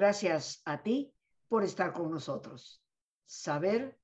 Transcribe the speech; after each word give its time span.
Gracias 0.00 0.62
a 0.64 0.78
ti 0.78 1.12
por 1.46 1.62
estar 1.62 1.92
con 1.92 2.10
nosotros. 2.10 2.80
Saber 3.26 3.98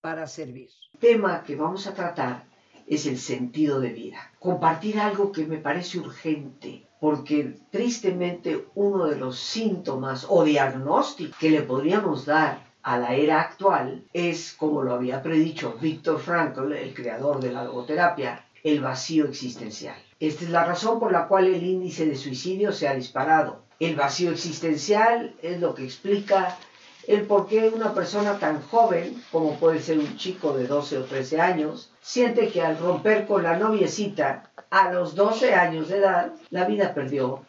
para 0.00 0.28
servir. 0.28 0.68
El 0.94 1.00
tema 1.00 1.42
que 1.42 1.56
vamos 1.56 1.88
a 1.88 1.94
tratar 1.94 2.44
es 2.86 3.06
el 3.06 3.18
sentido 3.18 3.80
de 3.80 3.88
vida. 3.88 4.18
Compartir 4.38 5.00
algo 5.00 5.32
que 5.32 5.44
me 5.44 5.58
parece 5.58 5.98
urgente, 5.98 6.86
porque 7.00 7.58
tristemente 7.72 8.68
uno 8.76 9.06
de 9.06 9.16
los 9.16 9.40
síntomas 9.40 10.26
o 10.28 10.44
diagnósticos 10.44 11.36
que 11.38 11.50
le 11.50 11.62
podríamos 11.62 12.24
dar 12.24 12.64
a 12.84 12.96
la 12.96 13.16
era 13.16 13.40
actual 13.40 14.04
es, 14.12 14.52
como 14.52 14.84
lo 14.84 14.94
había 14.94 15.24
predicho 15.24 15.76
Víctor 15.80 16.20
Frankl, 16.20 16.72
el 16.72 16.94
creador 16.94 17.40
de 17.40 17.50
la 17.50 17.64
logoterapia, 17.64 18.45
el 18.66 18.80
vacío 18.80 19.26
existencial. 19.26 19.96
Esta 20.18 20.42
es 20.44 20.50
la 20.50 20.64
razón 20.64 20.98
por 20.98 21.12
la 21.12 21.28
cual 21.28 21.46
el 21.46 21.62
índice 21.62 22.04
de 22.04 22.16
suicidio 22.16 22.72
se 22.72 22.88
ha 22.88 22.94
disparado. 22.94 23.62
El 23.78 23.94
vacío 23.94 24.32
existencial 24.32 25.36
es 25.40 25.60
lo 25.60 25.72
que 25.72 25.84
explica 25.84 26.58
el 27.06 27.22
por 27.26 27.46
qué 27.46 27.68
una 27.68 27.94
persona 27.94 28.40
tan 28.40 28.60
joven, 28.60 29.22
como 29.30 29.56
puede 29.60 29.80
ser 29.80 30.00
un 30.00 30.16
chico 30.16 30.52
de 30.52 30.66
12 30.66 30.98
o 30.98 31.04
13 31.04 31.40
años, 31.40 31.92
siente 32.00 32.48
que 32.48 32.60
al 32.60 32.76
romper 32.76 33.28
con 33.28 33.44
la 33.44 33.56
noviecita 33.56 34.50
a 34.68 34.90
los 34.90 35.14
12 35.14 35.54
años 35.54 35.88
de 35.88 35.98
edad, 35.98 36.32
la 36.50 36.64
vida 36.64 36.92
perdió 36.92 37.44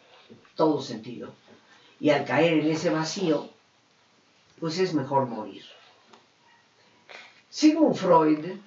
todo 0.54 0.80
sentido. 0.80 1.32
Y 1.98 2.10
al 2.10 2.26
caer 2.26 2.60
en 2.60 2.70
ese 2.70 2.90
vacío, 2.90 3.48
pues 4.60 4.78
es 4.78 4.94
mejor 4.94 5.26
morir. 5.26 5.64
Sigmund 7.50 7.96
Freud, 7.96 8.60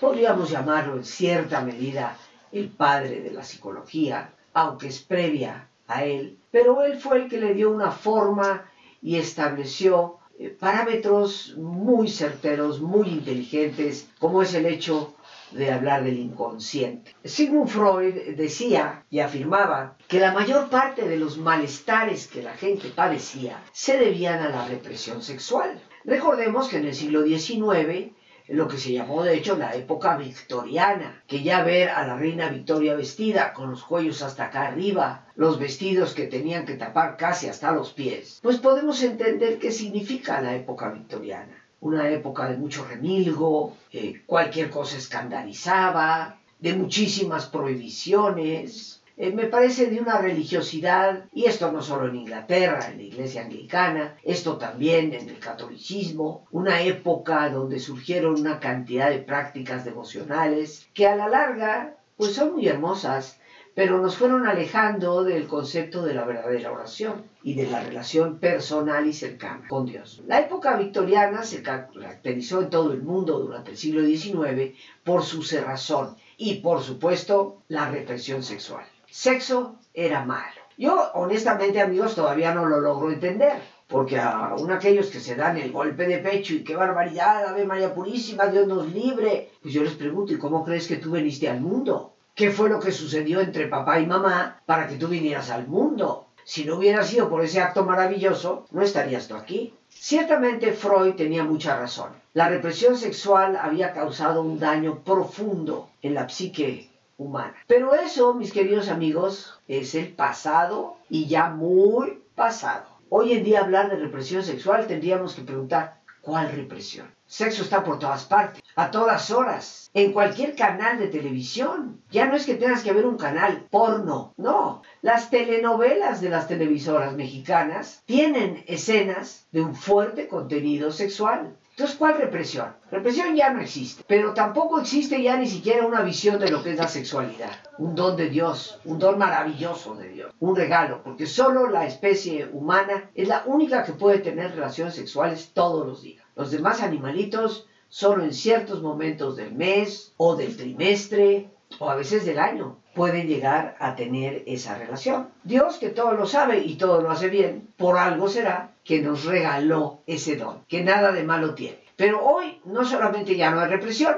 podríamos 0.00 0.50
llamarlo 0.50 0.96
en 0.96 1.04
cierta 1.04 1.60
medida 1.60 2.16
el 2.52 2.68
padre 2.68 3.20
de 3.20 3.30
la 3.30 3.42
psicología, 3.42 4.32
aunque 4.54 4.88
es 4.88 5.00
previa 5.00 5.68
a 5.86 6.04
él, 6.04 6.38
pero 6.50 6.82
él 6.82 6.98
fue 6.98 7.22
el 7.22 7.28
que 7.28 7.40
le 7.40 7.54
dio 7.54 7.70
una 7.70 7.90
forma 7.90 8.64
y 9.02 9.16
estableció 9.16 10.18
eh, 10.38 10.48
parámetros 10.50 11.54
muy 11.56 12.08
certeros, 12.08 12.80
muy 12.80 13.08
inteligentes, 13.08 14.08
como 14.18 14.42
es 14.42 14.54
el 14.54 14.66
hecho 14.66 15.14
de 15.50 15.72
hablar 15.72 16.04
del 16.04 16.18
inconsciente. 16.18 17.14
Sigmund 17.24 17.68
Freud 17.68 18.36
decía 18.36 19.04
y 19.10 19.20
afirmaba 19.20 19.96
que 20.06 20.20
la 20.20 20.32
mayor 20.32 20.68
parte 20.68 21.08
de 21.08 21.16
los 21.16 21.38
malestares 21.38 22.26
que 22.26 22.42
la 22.42 22.54
gente 22.54 22.90
padecía 22.90 23.62
se 23.72 23.98
debían 23.98 24.42
a 24.42 24.50
la 24.50 24.68
represión 24.68 25.22
sexual. 25.22 25.80
Recordemos 26.04 26.68
que 26.68 26.76
en 26.76 26.86
el 26.86 26.94
siglo 26.94 27.22
XIX 27.22 28.12
lo 28.48 28.66
que 28.66 28.78
se 28.78 28.92
llamó 28.92 29.22
de 29.22 29.36
hecho 29.36 29.56
la 29.56 29.74
época 29.74 30.16
victoriana, 30.16 31.22
que 31.26 31.42
ya 31.42 31.62
ver 31.62 31.90
a 31.90 32.06
la 32.06 32.16
reina 32.16 32.48
Victoria 32.48 32.94
vestida 32.94 33.52
con 33.52 33.70
los 33.70 33.84
cuellos 33.84 34.22
hasta 34.22 34.46
acá 34.46 34.68
arriba, 34.68 35.26
los 35.36 35.58
vestidos 35.58 36.14
que 36.14 36.26
tenían 36.26 36.64
que 36.64 36.74
tapar 36.74 37.16
casi 37.16 37.48
hasta 37.48 37.72
los 37.72 37.92
pies, 37.92 38.40
pues 38.42 38.58
podemos 38.58 39.02
entender 39.02 39.58
qué 39.58 39.70
significa 39.70 40.40
la 40.40 40.54
época 40.54 40.90
victoriana. 40.90 41.64
Una 41.80 42.08
época 42.08 42.48
de 42.48 42.56
mucho 42.56 42.84
remilgo, 42.84 43.76
eh, 43.92 44.22
cualquier 44.26 44.68
cosa 44.68 44.96
escandalizaba, 44.96 46.40
de 46.58 46.72
muchísimas 46.72 47.46
prohibiciones, 47.46 48.97
eh, 49.20 49.32
me 49.32 49.46
parece 49.46 49.90
de 49.90 50.00
una 50.00 50.18
religiosidad, 50.18 51.24
y 51.32 51.46
esto 51.46 51.72
no 51.72 51.82
solo 51.82 52.06
en 52.06 52.14
Inglaterra, 52.14 52.88
en 52.88 52.98
la 52.98 53.02
iglesia 53.02 53.42
anglicana, 53.42 54.16
esto 54.22 54.58
también 54.58 55.12
en 55.12 55.28
el 55.28 55.40
catolicismo, 55.40 56.46
una 56.52 56.82
época 56.82 57.50
donde 57.50 57.80
surgieron 57.80 58.38
una 58.38 58.60
cantidad 58.60 59.10
de 59.10 59.18
prácticas 59.18 59.84
devocionales 59.84 60.88
que 60.94 61.08
a 61.08 61.16
la 61.16 61.28
larga 61.28 61.96
pues 62.16 62.34
son 62.34 62.52
muy 62.52 62.68
hermosas, 62.68 63.40
pero 63.74 63.98
nos 63.98 64.16
fueron 64.16 64.46
alejando 64.46 65.24
del 65.24 65.48
concepto 65.48 66.04
de 66.04 66.14
la 66.14 66.24
verdadera 66.24 66.70
oración 66.70 67.24
y 67.42 67.54
de 67.54 67.68
la 67.68 67.82
relación 67.82 68.38
personal 68.38 69.04
y 69.08 69.12
cercana 69.12 69.66
con 69.68 69.86
Dios. 69.86 70.22
La 70.28 70.38
época 70.38 70.76
victoriana 70.76 71.42
se 71.42 71.62
caracterizó 71.62 72.62
en 72.62 72.70
todo 72.70 72.92
el 72.92 73.02
mundo 73.02 73.40
durante 73.40 73.72
el 73.72 73.76
siglo 73.76 74.04
XIX 74.04 74.76
por 75.02 75.24
su 75.24 75.42
cerrazón 75.42 76.16
y 76.36 76.56
por 76.56 76.82
supuesto 76.82 77.62
la 77.66 77.90
represión 77.90 78.44
sexual 78.44 78.84
sexo 79.10 79.76
era 79.94 80.24
malo. 80.24 80.60
Yo, 80.76 81.10
honestamente, 81.14 81.80
amigos, 81.80 82.14
todavía 82.14 82.54
no 82.54 82.66
lo 82.66 82.80
logro 82.80 83.10
entender. 83.10 83.60
Porque 83.88 84.20
aún 84.20 84.70
aquellos 84.70 85.08
que 85.08 85.18
se 85.18 85.34
dan 85.34 85.56
el 85.56 85.72
golpe 85.72 86.06
de 86.06 86.18
pecho 86.18 86.52
y 86.52 86.62
qué 86.62 86.76
barbaridad, 86.76 87.48
Ave 87.48 87.64
María 87.64 87.94
Purísima, 87.94 88.46
Dios 88.46 88.68
nos 88.68 88.92
libre. 88.92 89.50
Pues 89.62 89.72
yo 89.72 89.82
les 89.82 89.94
pregunto, 89.94 90.34
¿y 90.34 90.38
cómo 90.38 90.62
crees 90.62 90.86
que 90.86 90.96
tú 90.98 91.12
viniste 91.12 91.48
al 91.48 91.62
mundo? 91.62 92.12
¿Qué 92.34 92.50
fue 92.50 92.68
lo 92.68 92.80
que 92.80 92.92
sucedió 92.92 93.40
entre 93.40 93.66
papá 93.66 93.98
y 93.98 94.06
mamá 94.06 94.60
para 94.66 94.86
que 94.86 94.96
tú 94.96 95.08
vinieras 95.08 95.50
al 95.50 95.66
mundo? 95.66 96.26
Si 96.44 96.66
no 96.66 96.76
hubiera 96.76 97.02
sido 97.02 97.30
por 97.30 97.42
ese 97.42 97.60
acto 97.60 97.84
maravilloso, 97.84 98.66
no 98.70 98.82
estarías 98.82 99.26
tú 99.26 99.36
aquí. 99.36 99.74
Ciertamente 99.88 100.72
Freud 100.72 101.14
tenía 101.14 101.44
mucha 101.44 101.78
razón. 101.78 102.10
La 102.34 102.48
represión 102.48 102.96
sexual 102.96 103.56
había 103.56 103.94
causado 103.94 104.42
un 104.42 104.58
daño 104.58 104.98
profundo 105.02 105.88
en 106.02 106.12
la 106.12 106.28
psique 106.28 106.87
humana. 107.18 107.54
Pero 107.66 107.94
eso, 107.94 108.32
mis 108.32 108.52
queridos 108.52 108.88
amigos, 108.88 109.60
es 109.68 109.94
el 109.94 110.14
pasado 110.14 110.96
y 111.10 111.26
ya 111.26 111.50
muy 111.50 112.22
pasado. 112.34 112.86
Hoy 113.10 113.32
en 113.32 113.44
día 113.44 113.60
hablar 113.60 113.90
de 113.90 113.96
represión 113.96 114.42
sexual 114.42 114.86
tendríamos 114.86 115.34
que 115.34 115.42
preguntar, 115.42 116.00
¿cuál 116.22 116.50
represión? 116.52 117.12
Sexo 117.26 117.62
está 117.62 117.84
por 117.84 117.98
todas 117.98 118.24
partes, 118.24 118.62
a 118.74 118.90
todas 118.90 119.30
horas, 119.30 119.90
en 119.92 120.12
cualquier 120.12 120.54
canal 120.54 120.98
de 120.98 121.08
televisión. 121.08 122.00
Ya 122.10 122.24
no 122.24 122.36
es 122.36 122.46
que 122.46 122.54
tengas 122.54 122.82
que 122.82 122.92
ver 122.94 123.04
un 123.04 123.18
canal 123.18 123.66
porno, 123.70 124.32
no. 124.38 124.82
Las 125.02 125.28
telenovelas 125.28 126.22
de 126.22 126.30
las 126.30 126.48
televisoras 126.48 127.14
mexicanas 127.14 128.02
tienen 128.06 128.64
escenas 128.66 129.46
de 129.52 129.60
un 129.60 129.74
fuerte 129.74 130.26
contenido 130.26 130.90
sexual. 130.90 131.54
Entonces, 131.78 131.96
¿cuál 131.96 132.18
represión? 132.18 132.74
Represión 132.90 133.36
ya 133.36 133.52
no 133.52 133.60
existe, 133.60 134.02
pero 134.04 134.34
tampoco 134.34 134.80
existe 134.80 135.22
ya 135.22 135.36
ni 135.36 135.46
siquiera 135.46 135.86
una 135.86 136.02
visión 136.02 136.40
de 136.40 136.50
lo 136.50 136.60
que 136.60 136.72
es 136.72 136.76
la 136.76 136.88
sexualidad. 136.88 137.52
Un 137.78 137.94
don 137.94 138.16
de 138.16 138.28
Dios, 138.28 138.80
un 138.84 138.98
don 138.98 139.16
maravilloso 139.16 139.94
de 139.94 140.08
Dios, 140.08 140.34
un 140.40 140.56
regalo, 140.56 141.04
porque 141.04 141.26
solo 141.26 141.70
la 141.70 141.86
especie 141.86 142.48
humana 142.52 143.12
es 143.14 143.28
la 143.28 143.44
única 143.46 143.84
que 143.84 143.92
puede 143.92 144.18
tener 144.18 144.56
relaciones 144.56 144.96
sexuales 144.96 145.52
todos 145.54 145.86
los 145.86 146.02
días. 146.02 146.24
Los 146.34 146.50
demás 146.50 146.82
animalitos 146.82 147.68
solo 147.88 148.24
en 148.24 148.34
ciertos 148.34 148.82
momentos 148.82 149.36
del 149.36 149.52
mes 149.52 150.14
o 150.16 150.34
del 150.34 150.56
trimestre 150.56 151.48
o 151.78 151.88
a 151.88 151.94
veces 151.94 152.26
del 152.26 152.40
año 152.40 152.78
pueden 152.98 153.28
llegar 153.28 153.76
a 153.78 153.94
tener 153.94 154.42
esa 154.46 154.76
relación. 154.76 155.28
Dios, 155.44 155.78
que 155.78 155.90
todo 155.90 156.14
lo 156.14 156.26
sabe 156.26 156.58
y 156.58 156.74
todo 156.74 157.00
lo 157.00 157.12
hace 157.12 157.28
bien, 157.28 157.68
por 157.76 157.96
algo 157.96 158.28
será 158.28 158.72
que 158.82 159.00
nos 159.00 159.24
regaló 159.24 160.00
ese 160.08 160.34
don, 160.34 160.64
que 160.66 160.82
nada 160.82 161.12
de 161.12 161.22
malo 161.22 161.54
tiene. 161.54 161.78
Pero 161.94 162.26
hoy 162.26 162.60
no 162.64 162.84
solamente 162.84 163.36
ya 163.36 163.52
no 163.52 163.60
hay 163.60 163.68
represión, 163.68 164.16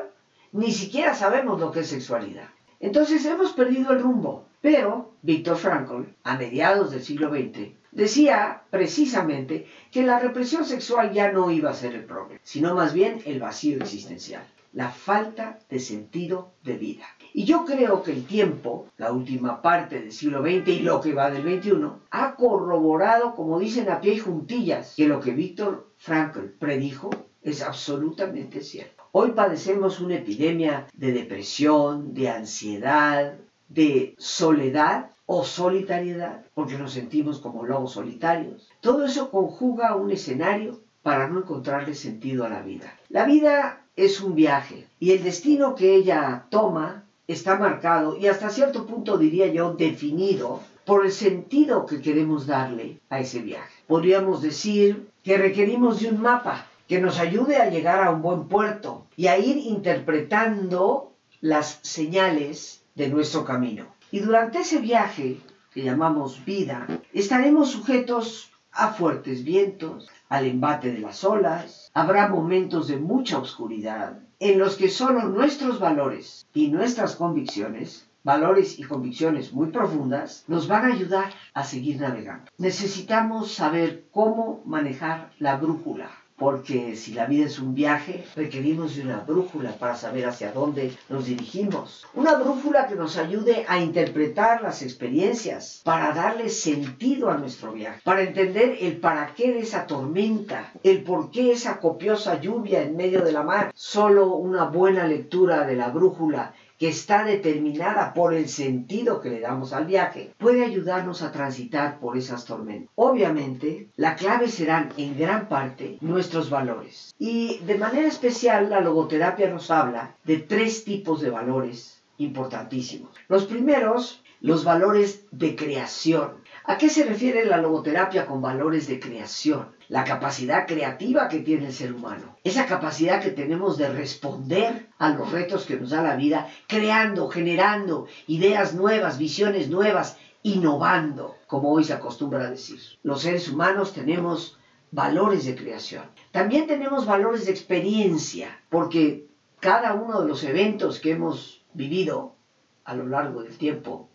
ni 0.53 0.73
siquiera 0.73 1.15
sabemos 1.15 1.61
lo 1.61 1.71
que 1.71 1.81
es 1.81 1.89
sexualidad. 1.89 2.49
Entonces 2.81 3.23
hemos 3.27 3.53
perdido 3.53 3.93
el 3.93 4.01
rumbo. 4.01 4.47
Pero 4.63 5.13
Víctor 5.21 5.59
Frankl, 5.59 6.05
a 6.25 6.39
mediados 6.39 6.91
del 6.91 7.03
siglo 7.03 7.29
XX, 7.29 7.73
decía 7.93 8.63
precisamente 8.71 9.67
que 9.91 10.05
la 10.05 10.19
represión 10.19 10.65
sexual 10.65 11.13
ya 11.13 11.33
no 11.33 11.51
iba 11.51 11.69
a 11.69 11.75
ser 11.75 11.95
el 11.95 12.05
problema, 12.05 12.41
sino 12.43 12.75
más 12.75 12.95
bien 12.95 13.21
el 13.27 13.41
vacío 13.41 13.77
existencial, 13.77 14.43
la 14.73 14.89
falta 14.89 15.59
de 15.69 15.81
sentido 15.81 16.53
de 16.63 16.79
vida. 16.79 17.05
Y 17.33 17.45
yo 17.45 17.65
creo 17.65 18.03
que 18.03 18.13
el 18.13 18.25
tiempo, 18.27 18.87
la 18.97 19.13
última 19.13 19.63
parte 19.63 20.01
del 20.01 20.13
siglo 20.13 20.43
XX 20.43 20.69
y 20.69 20.79
lo 20.81 21.01
que 21.01 21.15
va 21.15 21.31
del 21.31 21.43
XXI, 21.43 21.87
ha 22.11 22.35
corroborado, 22.35 23.35
como 23.35 23.59
dicen 23.59 23.89
a 23.89 24.01
pie 24.01 24.15
y 24.15 24.19
juntillas, 24.19 24.95
que 24.97 25.09
lo 25.09 25.21
que 25.21 25.33
Víctor 25.33 25.89
Frankl 25.97 26.47
predijo 26.59 27.11
es 27.43 27.63
absolutamente 27.63 28.61
cierto. 28.61 29.05
Hoy 29.13 29.33
padecemos 29.33 30.01
una 30.01 30.17
epidemia 30.17 30.87
de 30.95 31.13
depresión, 31.13 32.15
de 32.15 32.29
ansiedad, 32.29 33.35
de 33.69 34.15
soledad 34.19 35.11
o 35.27 35.45
solitariedad, 35.45 36.45
porque 36.55 36.77
nos 36.77 36.93
sentimos 36.93 37.39
como 37.39 37.65
lobos 37.65 37.93
solitarios. 37.93 38.69
Todo 38.81 39.05
eso 39.05 39.31
conjuga 39.31 39.97
un 39.97 40.11
escenario 40.11 40.81
para 41.03 41.29
no 41.29 41.39
encontrarle 41.39 41.95
sentido 41.95 42.45
a 42.45 42.51
la 42.51 42.63
vida. 42.63 42.99
La 43.09 43.25
vida 43.25 43.85
es 43.97 44.21
un 44.21 44.35
viaje 44.35 44.87
y 44.99 45.13
el 45.13 45.23
destino 45.23 45.75
que 45.75 45.95
ella 45.95 46.47
toma 46.51 47.05
está 47.33 47.59
marcado 47.59 48.17
y 48.17 48.27
hasta 48.27 48.51
cierto 48.51 48.87
punto 48.87 49.17
diría 49.17 49.47
yo 49.47 49.75
definido 49.75 50.61
por 50.85 51.05
el 51.05 51.13
sentido 51.13 51.87
que 51.87 52.01
queremos 52.01 52.47
darle 52.47 53.01
a 53.09 53.21
ese 53.21 53.41
viaje. 53.41 53.73
Podríamos 53.87 54.43
decir 54.43 55.11
que 55.23 55.39
requerimos 55.39 56.01
de 56.01 56.09
un 56.09 56.21
mapa 56.21 56.67
que 56.89 57.01
nos 57.01 57.21
ayude 57.21 57.57
a 57.57 57.71
llegar 57.71 58.03
a 58.03 58.11
un 58.11 58.23
buen 58.23 58.49
puerto 58.49 59.07
y 59.17 59.29
a 59.29 59.39
ir 59.39 59.57
interpretando 59.59 61.13
las 61.41 61.79
señales 61.83 62.83
de 62.97 63.09
nuestro 63.09 63.45
camino. 63.45 63.87
Y 64.11 64.19
durante 64.19 64.59
ese 64.59 64.81
viaje, 64.81 65.39
que 65.73 65.85
llamamos 65.85 66.45
vida, 66.45 66.87
estaremos 67.13 67.71
sujetos 67.71 68.51
a 68.73 68.89
fuertes 68.89 69.45
vientos, 69.45 70.09
al 70.29 70.47
embate 70.47 70.93
de 70.93 70.99
las 70.99 71.23
olas, 71.25 71.91
habrá 71.95 72.29
momentos 72.29 72.89
de 72.89 72.97
mucha 72.97 73.39
oscuridad, 73.39 74.21
en 74.41 74.59
los 74.59 74.77
que 74.77 74.89
solo 74.89 75.29
nuestros 75.29 75.79
valores 75.79 76.47
y 76.55 76.69
nuestras 76.69 77.15
convicciones 77.15 78.11
valores 78.23 78.79
y 78.79 78.83
convicciones 78.83 79.53
muy 79.53 79.69
profundas, 79.69 80.45
nos 80.47 80.69
van 80.69 80.85
a 80.85 80.95
ayudar 80.95 81.33
a 81.55 81.65
seguir 81.65 82.01
navegando. 82.01 82.51
Necesitamos 82.59 83.53
saber 83.53 84.05
cómo 84.11 84.63
manejar 84.67 85.33
la 85.39 85.57
brújula 85.57 86.11
porque 86.41 86.97
si 86.97 87.13
la 87.13 87.27
vida 87.27 87.45
es 87.45 87.59
un 87.59 87.75
viaje, 87.75 88.25
requerimos 88.35 88.97
de 88.97 89.03
una 89.03 89.19
brújula 89.21 89.73
para 89.73 89.95
saber 89.95 90.27
hacia 90.27 90.53
dónde 90.53 90.91
nos 91.11 91.27
dirigimos. 91.27 92.07
Una 92.15 92.37
brújula 92.37 92.89
que 92.89 92.95
nos 92.95 93.19
ayude 93.19 93.67
a 93.69 93.79
interpretar 93.79 94.63
las 94.63 94.81
experiencias, 94.81 95.83
para 95.85 96.13
darle 96.13 96.49
sentido 96.49 97.31
a 97.31 97.37
nuestro 97.37 97.73
viaje, 97.73 98.01
para 98.05 98.23
entender 98.23 98.79
el 98.81 98.97
para 98.97 99.35
qué 99.35 99.53
de 99.53 99.61
esa 99.61 99.87
tormenta, 99.87 100.73
el 100.83 101.03
por 101.05 101.31
qué 101.31 101.53
esa 101.53 101.79
copiosa 101.79 102.41
lluvia 102.41 102.83
en 102.83 102.97
medio 102.97 103.23
de 103.23 103.33
la 103.33 103.43
mar. 103.43 103.71
Solo 103.75 104.35
una 104.35 104.65
buena 104.65 105.07
lectura 105.07 105.67
de 105.67 105.77
la 105.77 105.91
brújula 105.91 106.55
que 106.81 106.89
está 106.89 107.25
determinada 107.25 108.15
por 108.15 108.33
el 108.33 108.49
sentido 108.49 109.21
que 109.21 109.29
le 109.29 109.41
damos 109.41 109.75
al 109.75 109.85
viaje, 109.85 110.33
puede 110.39 110.65
ayudarnos 110.65 111.21
a 111.21 111.31
transitar 111.31 112.01
por 112.01 112.17
esas 112.17 112.47
tormentas. 112.47 112.91
Obviamente, 112.95 113.91
la 113.97 114.17
clave 114.17 114.49
serán 114.49 114.89
en 114.97 115.19
gran 115.19 115.47
parte 115.51 115.99
nuestros 116.01 116.49
valores. 116.49 117.15
Y 117.19 117.59
de 117.67 117.77
manera 117.77 118.09
especial, 118.09 118.71
la 118.71 118.81
logoterapia 118.81 119.51
nos 119.51 119.71
habla 119.71 120.17
de 120.25 120.39
tres 120.39 120.83
tipos 120.85 121.21
de 121.21 121.29
valores 121.29 122.03
importantísimos. 122.17 123.11
Los 123.29 123.45
primeros, 123.45 124.23
los 124.41 124.65
valores 124.65 125.27
de 125.33 125.57
creación. 125.57 126.41
¿A 126.71 126.79
qué 126.79 126.89
se 126.89 127.03
refiere 127.05 127.45
la 127.47 127.57
logoterapia 127.57 128.27
con 128.27 128.41
valores 128.41 128.87
de 128.87 129.01
creación? 129.01 129.75
la 129.89 130.05
capacidad 130.05 130.69
creativa 130.69 131.27
que 131.27 131.41
tiene 131.41 131.67
el 131.67 131.73
ser 131.73 131.93
humano, 131.93 132.37
esa 132.45 132.67
capacidad 132.67 133.21
que 133.21 133.33
tenemos 133.33 133.77
de 133.77 133.89
responder 133.89 134.87
a 134.99 135.11
los 135.11 135.33
retos 135.33 135.67
que 135.67 135.75
nos 135.75 135.91
da 135.91 136.01
la 136.01 136.15
vida, 136.15 136.49
creando, 136.69 137.29
generando 137.29 138.07
ideas 138.29 138.75
nuevas, 138.75 139.19
visiones 139.19 139.69
nuevas, 139.69 140.17
innovando, 140.45 141.35
como 141.49 141.73
hoy 141.73 141.83
se 141.83 141.95
acostumbra 141.95 142.45
a 142.45 142.51
decir. 142.51 142.79
Los 143.03 143.23
seres 143.23 143.49
humanos 143.49 143.93
tenemos 143.93 144.57
valores 144.93 145.45
de 145.45 145.57
creación. 145.57 146.05
También 146.31 146.69
tenemos 146.69 147.05
valores 147.05 147.47
de 147.47 147.51
experiencia, 147.51 148.61
porque 148.69 149.27
cada 149.59 149.95
uno 149.95 150.21
de 150.21 150.29
los 150.29 150.45
eventos 150.45 151.01
que 151.01 151.11
hemos 151.11 151.65
vivido 151.75 152.37
a 152.85 152.95
lo 152.95 153.09
largo 153.09 153.43
del 153.43 153.59
tiempo 153.59 154.10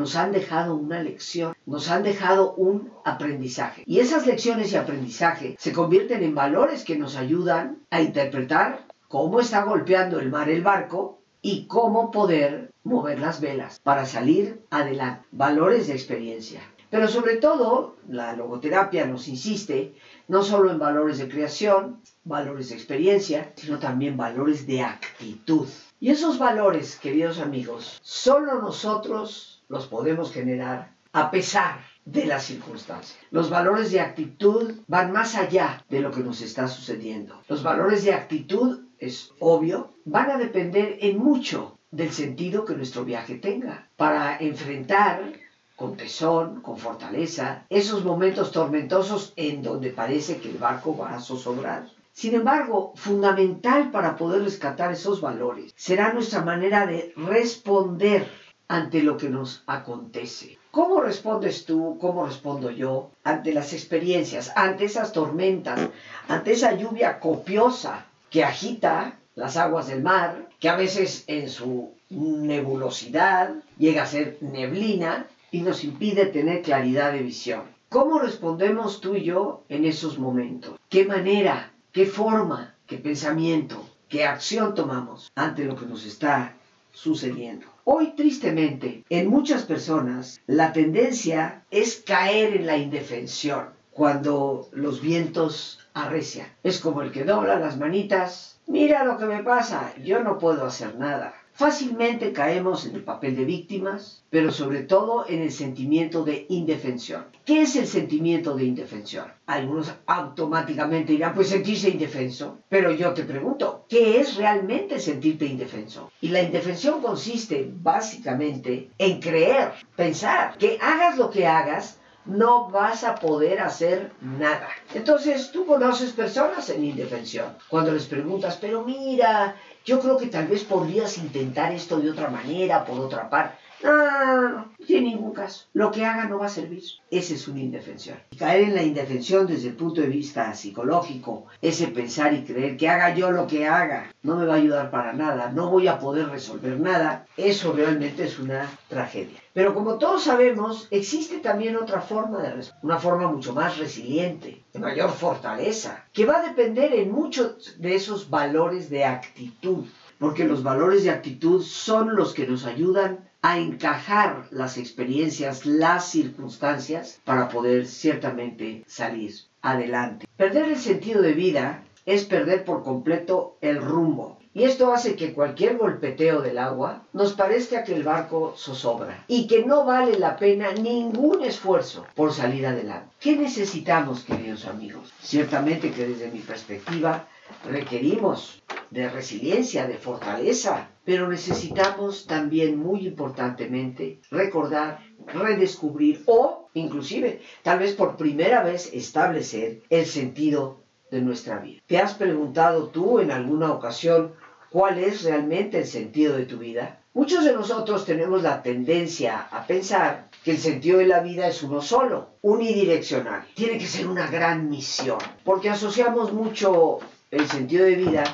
nos 0.00 0.16
han 0.16 0.32
dejado 0.32 0.76
una 0.76 1.02
lección, 1.02 1.54
nos 1.66 1.90
han 1.90 2.02
dejado 2.02 2.54
un 2.54 2.90
aprendizaje. 3.04 3.82
Y 3.84 3.98
esas 4.00 4.26
lecciones 4.26 4.72
y 4.72 4.76
aprendizaje 4.76 5.56
se 5.58 5.74
convierten 5.74 6.22
en 6.22 6.34
valores 6.34 6.84
que 6.84 6.96
nos 6.96 7.16
ayudan 7.16 7.80
a 7.90 8.00
interpretar 8.00 8.86
cómo 9.08 9.40
está 9.40 9.62
golpeando 9.62 10.18
el 10.18 10.30
mar 10.30 10.48
el 10.48 10.62
barco 10.62 11.18
y 11.42 11.66
cómo 11.66 12.10
poder 12.10 12.70
mover 12.82 13.20
las 13.20 13.42
velas 13.42 13.78
para 13.80 14.06
salir 14.06 14.62
adelante. 14.70 15.26
Valores 15.32 15.86
de 15.88 15.92
experiencia. 15.92 16.62
Pero 16.88 17.06
sobre 17.06 17.36
todo, 17.36 17.96
la 18.08 18.32
logoterapia 18.32 19.04
nos 19.04 19.28
insiste 19.28 19.94
no 20.28 20.42
solo 20.42 20.70
en 20.70 20.78
valores 20.78 21.18
de 21.18 21.28
creación, 21.28 22.00
valores 22.24 22.70
de 22.70 22.76
experiencia, 22.76 23.52
sino 23.54 23.78
también 23.78 24.16
valores 24.16 24.66
de 24.66 24.80
actitud. 24.80 25.68
Y 26.00 26.08
esos 26.08 26.38
valores, 26.38 26.96
queridos 26.96 27.38
amigos, 27.38 28.00
solo 28.02 28.62
nosotros 28.62 29.59
los 29.70 29.86
podemos 29.86 30.32
generar 30.32 30.92
a 31.12 31.30
pesar 31.30 31.80
de 32.04 32.26
las 32.26 32.44
circunstancias. 32.44 33.18
Los 33.30 33.50
valores 33.50 33.90
de 33.92 34.00
actitud 34.00 34.74
van 34.88 35.12
más 35.12 35.36
allá 35.36 35.84
de 35.88 36.00
lo 36.00 36.10
que 36.10 36.20
nos 36.20 36.42
está 36.42 36.66
sucediendo. 36.68 37.40
Los 37.48 37.62
valores 37.62 38.04
de 38.04 38.12
actitud, 38.12 38.80
es 38.98 39.32
obvio, 39.38 39.92
van 40.04 40.30
a 40.30 40.38
depender 40.38 40.98
en 41.00 41.18
mucho 41.18 41.78
del 41.90 42.10
sentido 42.10 42.64
que 42.64 42.74
nuestro 42.74 43.04
viaje 43.04 43.36
tenga 43.36 43.88
para 43.96 44.36
enfrentar 44.38 45.32
con 45.76 45.96
tesón, 45.96 46.60
con 46.60 46.76
fortaleza, 46.76 47.64
esos 47.70 48.04
momentos 48.04 48.50
tormentosos 48.50 49.32
en 49.36 49.62
donde 49.62 49.90
parece 49.90 50.38
que 50.38 50.50
el 50.50 50.58
barco 50.58 50.96
va 50.96 51.14
a 51.14 51.20
zozobrar. 51.20 51.88
Sin 52.12 52.34
embargo, 52.34 52.92
fundamental 52.96 53.90
para 53.90 54.16
poder 54.16 54.42
rescatar 54.42 54.92
esos 54.92 55.20
valores 55.20 55.72
será 55.76 56.12
nuestra 56.12 56.44
manera 56.44 56.86
de 56.86 57.14
responder 57.16 58.28
ante 58.70 59.02
lo 59.02 59.16
que 59.16 59.28
nos 59.28 59.64
acontece. 59.66 60.56
¿Cómo 60.70 61.00
respondes 61.00 61.64
tú, 61.64 61.98
cómo 62.00 62.24
respondo 62.24 62.70
yo 62.70 63.10
ante 63.24 63.52
las 63.52 63.72
experiencias, 63.72 64.52
ante 64.54 64.84
esas 64.84 65.10
tormentas, 65.10 65.90
ante 66.28 66.52
esa 66.52 66.76
lluvia 66.76 67.18
copiosa 67.18 68.06
que 68.30 68.44
agita 68.44 69.18
las 69.34 69.56
aguas 69.56 69.88
del 69.88 70.02
mar, 70.02 70.48
que 70.60 70.68
a 70.68 70.76
veces 70.76 71.24
en 71.26 71.50
su 71.50 71.94
nebulosidad 72.10 73.56
llega 73.76 74.04
a 74.04 74.06
ser 74.06 74.38
neblina 74.40 75.26
y 75.50 75.62
nos 75.62 75.82
impide 75.82 76.26
tener 76.26 76.62
claridad 76.62 77.12
de 77.12 77.24
visión? 77.24 77.62
¿Cómo 77.88 78.20
respondemos 78.20 79.00
tú 79.00 79.16
y 79.16 79.24
yo 79.24 79.64
en 79.68 79.84
esos 79.84 80.16
momentos? 80.16 80.78
¿Qué 80.88 81.04
manera, 81.04 81.72
qué 81.90 82.06
forma, 82.06 82.76
qué 82.86 82.98
pensamiento, 82.98 83.84
qué 84.08 84.24
acción 84.26 84.76
tomamos 84.76 85.32
ante 85.34 85.64
lo 85.64 85.74
que 85.74 85.86
nos 85.86 86.06
está 86.06 86.54
sucediendo? 86.92 87.66
Hoy, 87.84 88.12
tristemente, 88.16 89.04
en 89.08 89.28
muchas 89.28 89.64
personas 89.64 90.40
la 90.46 90.72
tendencia 90.72 91.64
es 91.70 92.02
caer 92.06 92.56
en 92.56 92.66
la 92.66 92.76
indefensión 92.76 93.70
cuando 93.92 94.68
los 94.72 95.00
vientos 95.00 95.80
arrecian. 95.94 96.46
Es 96.62 96.80
como 96.80 97.02
el 97.02 97.12
que 97.12 97.24
dobla 97.24 97.58
las 97.58 97.78
manitas. 97.78 98.58
Mira 98.66 99.04
lo 99.04 99.18
que 99.18 99.26
me 99.26 99.42
pasa, 99.42 99.92
yo 100.02 100.22
no 100.22 100.38
puedo 100.38 100.64
hacer 100.64 100.96
nada. 100.96 101.34
Fácilmente 101.60 102.32
caemos 102.32 102.86
en 102.86 102.94
el 102.94 103.04
papel 103.04 103.36
de 103.36 103.44
víctimas, 103.44 104.24
pero 104.30 104.50
sobre 104.50 104.82
todo 104.84 105.26
en 105.28 105.42
el 105.42 105.52
sentimiento 105.52 106.24
de 106.24 106.46
indefensión. 106.48 107.26
¿Qué 107.44 107.60
es 107.60 107.76
el 107.76 107.86
sentimiento 107.86 108.54
de 108.54 108.64
indefensión? 108.64 109.26
Algunos 109.44 109.92
automáticamente 110.06 111.12
dirán, 111.12 111.34
pues 111.34 111.50
sentirse 111.50 111.90
indefenso. 111.90 112.60
Pero 112.70 112.92
yo 112.92 113.12
te 113.12 113.24
pregunto, 113.24 113.84
¿qué 113.90 114.18
es 114.20 114.36
realmente 114.36 114.98
sentirte 114.98 115.44
indefenso? 115.44 116.10
Y 116.22 116.28
la 116.28 116.40
indefensión 116.42 117.02
consiste 117.02 117.70
básicamente 117.70 118.88
en 118.96 119.20
creer, 119.20 119.72
pensar 119.94 120.56
que 120.56 120.78
hagas 120.80 121.18
lo 121.18 121.28
que 121.28 121.46
hagas, 121.46 121.99
no 122.24 122.68
vas 122.68 123.04
a 123.04 123.14
poder 123.14 123.60
hacer 123.60 124.12
nada. 124.20 124.68
Entonces 124.94 125.50
tú 125.50 125.64
conoces 125.66 126.12
personas 126.12 126.68
en 126.70 126.84
indefensión. 126.84 127.56
Cuando 127.68 127.92
les 127.92 128.06
preguntas, 128.06 128.58
pero 128.60 128.84
mira, 128.84 129.56
yo 129.84 130.00
creo 130.00 130.16
que 130.16 130.26
tal 130.26 130.46
vez 130.46 130.64
podrías 130.64 131.16
intentar 131.18 131.72
esto 131.72 131.98
de 131.98 132.10
otra 132.10 132.28
manera, 132.28 132.84
por 132.84 133.00
otra 133.00 133.28
parte. 133.28 133.56
No, 133.82 133.96
no, 133.96 134.06
no, 134.06 134.48
no, 134.50 134.70
en 134.88 135.04
ningún 135.04 135.32
caso. 135.32 135.64
Lo 135.72 135.90
que 135.90 136.04
haga 136.04 136.26
no 136.26 136.38
va 136.38 136.46
a 136.46 136.50
servir. 136.50 136.82
Ese 137.10 137.34
es 137.34 137.48
una 137.48 137.60
indefensión. 137.60 138.18
Y 138.30 138.36
caer 138.36 138.64
en 138.64 138.74
la 138.74 138.82
indefensión 138.82 139.46
desde 139.46 139.68
el 139.68 139.76
punto 139.76 140.00
de 140.00 140.08
vista 140.08 140.52
psicológico, 140.54 141.46
ese 141.62 141.88
pensar 141.88 142.34
y 142.34 142.44
creer 142.44 142.76
que 142.76 142.88
haga 142.88 143.14
yo 143.14 143.30
lo 143.30 143.46
que 143.46 143.66
haga, 143.66 144.12
no 144.22 144.36
me 144.36 144.44
va 144.44 144.54
a 144.54 144.58
ayudar 144.58 144.90
para 144.90 145.12
nada, 145.12 145.50
no 145.50 145.70
voy 145.70 145.88
a 145.88 145.98
poder 145.98 146.28
resolver 146.28 146.78
nada, 146.78 147.26
eso 147.36 147.72
realmente 147.72 148.24
es 148.24 148.38
una 148.38 148.70
tragedia. 148.88 149.40
Pero 149.54 149.74
como 149.74 149.98
todos 149.98 150.24
sabemos, 150.24 150.86
existe 150.90 151.38
también 151.38 151.76
otra 151.76 152.00
forma 152.00 152.42
de 152.42 152.52
responder, 152.52 152.84
una 152.84 152.98
forma 152.98 153.32
mucho 153.32 153.54
más 153.54 153.78
resiliente, 153.78 154.62
de 154.72 154.78
mayor 154.78 155.10
fortaleza, 155.10 156.04
que 156.12 156.26
va 156.26 156.38
a 156.38 156.48
depender 156.48 156.92
en 156.94 157.10
muchos 157.10 157.76
de 157.78 157.94
esos 157.94 158.28
valores 158.28 158.90
de 158.90 159.04
actitud, 159.04 159.86
porque 160.18 160.44
los 160.44 160.62
valores 160.62 161.04
de 161.04 161.10
actitud 161.10 161.62
son 161.62 162.14
los 162.14 162.34
que 162.34 162.46
nos 162.46 162.66
ayudan 162.66 163.29
a 163.42 163.58
encajar 163.58 164.46
las 164.50 164.76
experiencias, 164.76 165.64
las 165.66 166.10
circunstancias, 166.10 167.20
para 167.24 167.48
poder 167.48 167.86
ciertamente 167.86 168.84
salir 168.86 169.32
adelante. 169.62 170.26
Perder 170.36 170.70
el 170.70 170.78
sentido 170.78 171.22
de 171.22 171.32
vida 171.32 171.84
es 172.06 172.24
perder 172.24 172.64
por 172.64 172.82
completo 172.82 173.56
el 173.60 173.80
rumbo. 173.80 174.38
Y 174.52 174.64
esto 174.64 174.92
hace 174.92 175.14
que 175.14 175.32
cualquier 175.32 175.76
golpeteo 175.76 176.42
del 176.42 176.58
agua 176.58 177.04
nos 177.12 177.34
parezca 177.34 177.84
que 177.84 177.94
el 177.94 178.02
barco 178.02 178.54
zozobra 178.56 179.24
y 179.28 179.46
que 179.46 179.64
no 179.64 179.84
vale 179.84 180.18
la 180.18 180.36
pena 180.36 180.72
ningún 180.72 181.44
esfuerzo 181.44 182.04
por 182.16 182.32
salir 182.32 182.66
adelante. 182.66 183.14
¿Qué 183.20 183.36
necesitamos, 183.36 184.24
queridos 184.24 184.66
amigos? 184.66 185.12
Ciertamente 185.22 185.92
que 185.92 186.08
desde 186.08 186.32
mi 186.32 186.40
perspectiva 186.40 187.28
requerimos 187.64 188.62
de 188.90 189.08
resiliencia, 189.08 189.86
de 189.86 189.98
fortaleza, 189.98 190.88
pero 191.04 191.28
necesitamos 191.28 192.26
también 192.26 192.78
muy 192.78 193.06
importantemente 193.06 194.20
recordar, 194.30 195.00
redescubrir 195.26 196.22
o 196.26 196.68
inclusive 196.74 197.40
tal 197.62 197.78
vez 197.78 197.94
por 197.94 198.16
primera 198.16 198.62
vez 198.62 198.90
establecer 198.92 199.82
el 199.90 200.06
sentido 200.06 200.80
de 201.10 201.20
nuestra 201.20 201.58
vida. 201.58 201.80
¿Te 201.86 201.98
has 201.98 202.14
preguntado 202.14 202.88
tú 202.88 203.20
en 203.20 203.30
alguna 203.30 203.72
ocasión 203.72 204.32
cuál 204.70 204.98
es 204.98 205.22
realmente 205.22 205.78
el 205.78 205.86
sentido 205.86 206.36
de 206.36 206.46
tu 206.46 206.58
vida? 206.58 207.00
Muchos 207.12 207.44
de 207.44 207.52
nosotros 207.52 208.04
tenemos 208.04 208.40
la 208.42 208.62
tendencia 208.62 209.48
a 209.50 209.66
pensar 209.66 210.28
que 210.44 210.52
el 210.52 210.58
sentido 210.58 210.98
de 210.98 211.06
la 211.06 211.18
vida 211.18 211.48
es 211.48 211.60
uno 211.64 211.82
solo, 211.82 212.36
unidireccional. 212.40 213.44
Tiene 213.54 213.78
que 213.78 213.86
ser 213.88 214.06
una 214.06 214.30
gran 214.30 214.70
misión, 214.70 215.18
porque 215.44 215.70
asociamos 215.70 216.32
mucho 216.32 217.00
el 217.30 217.48
sentido 217.48 217.84
de 217.84 217.94
vida 217.94 218.24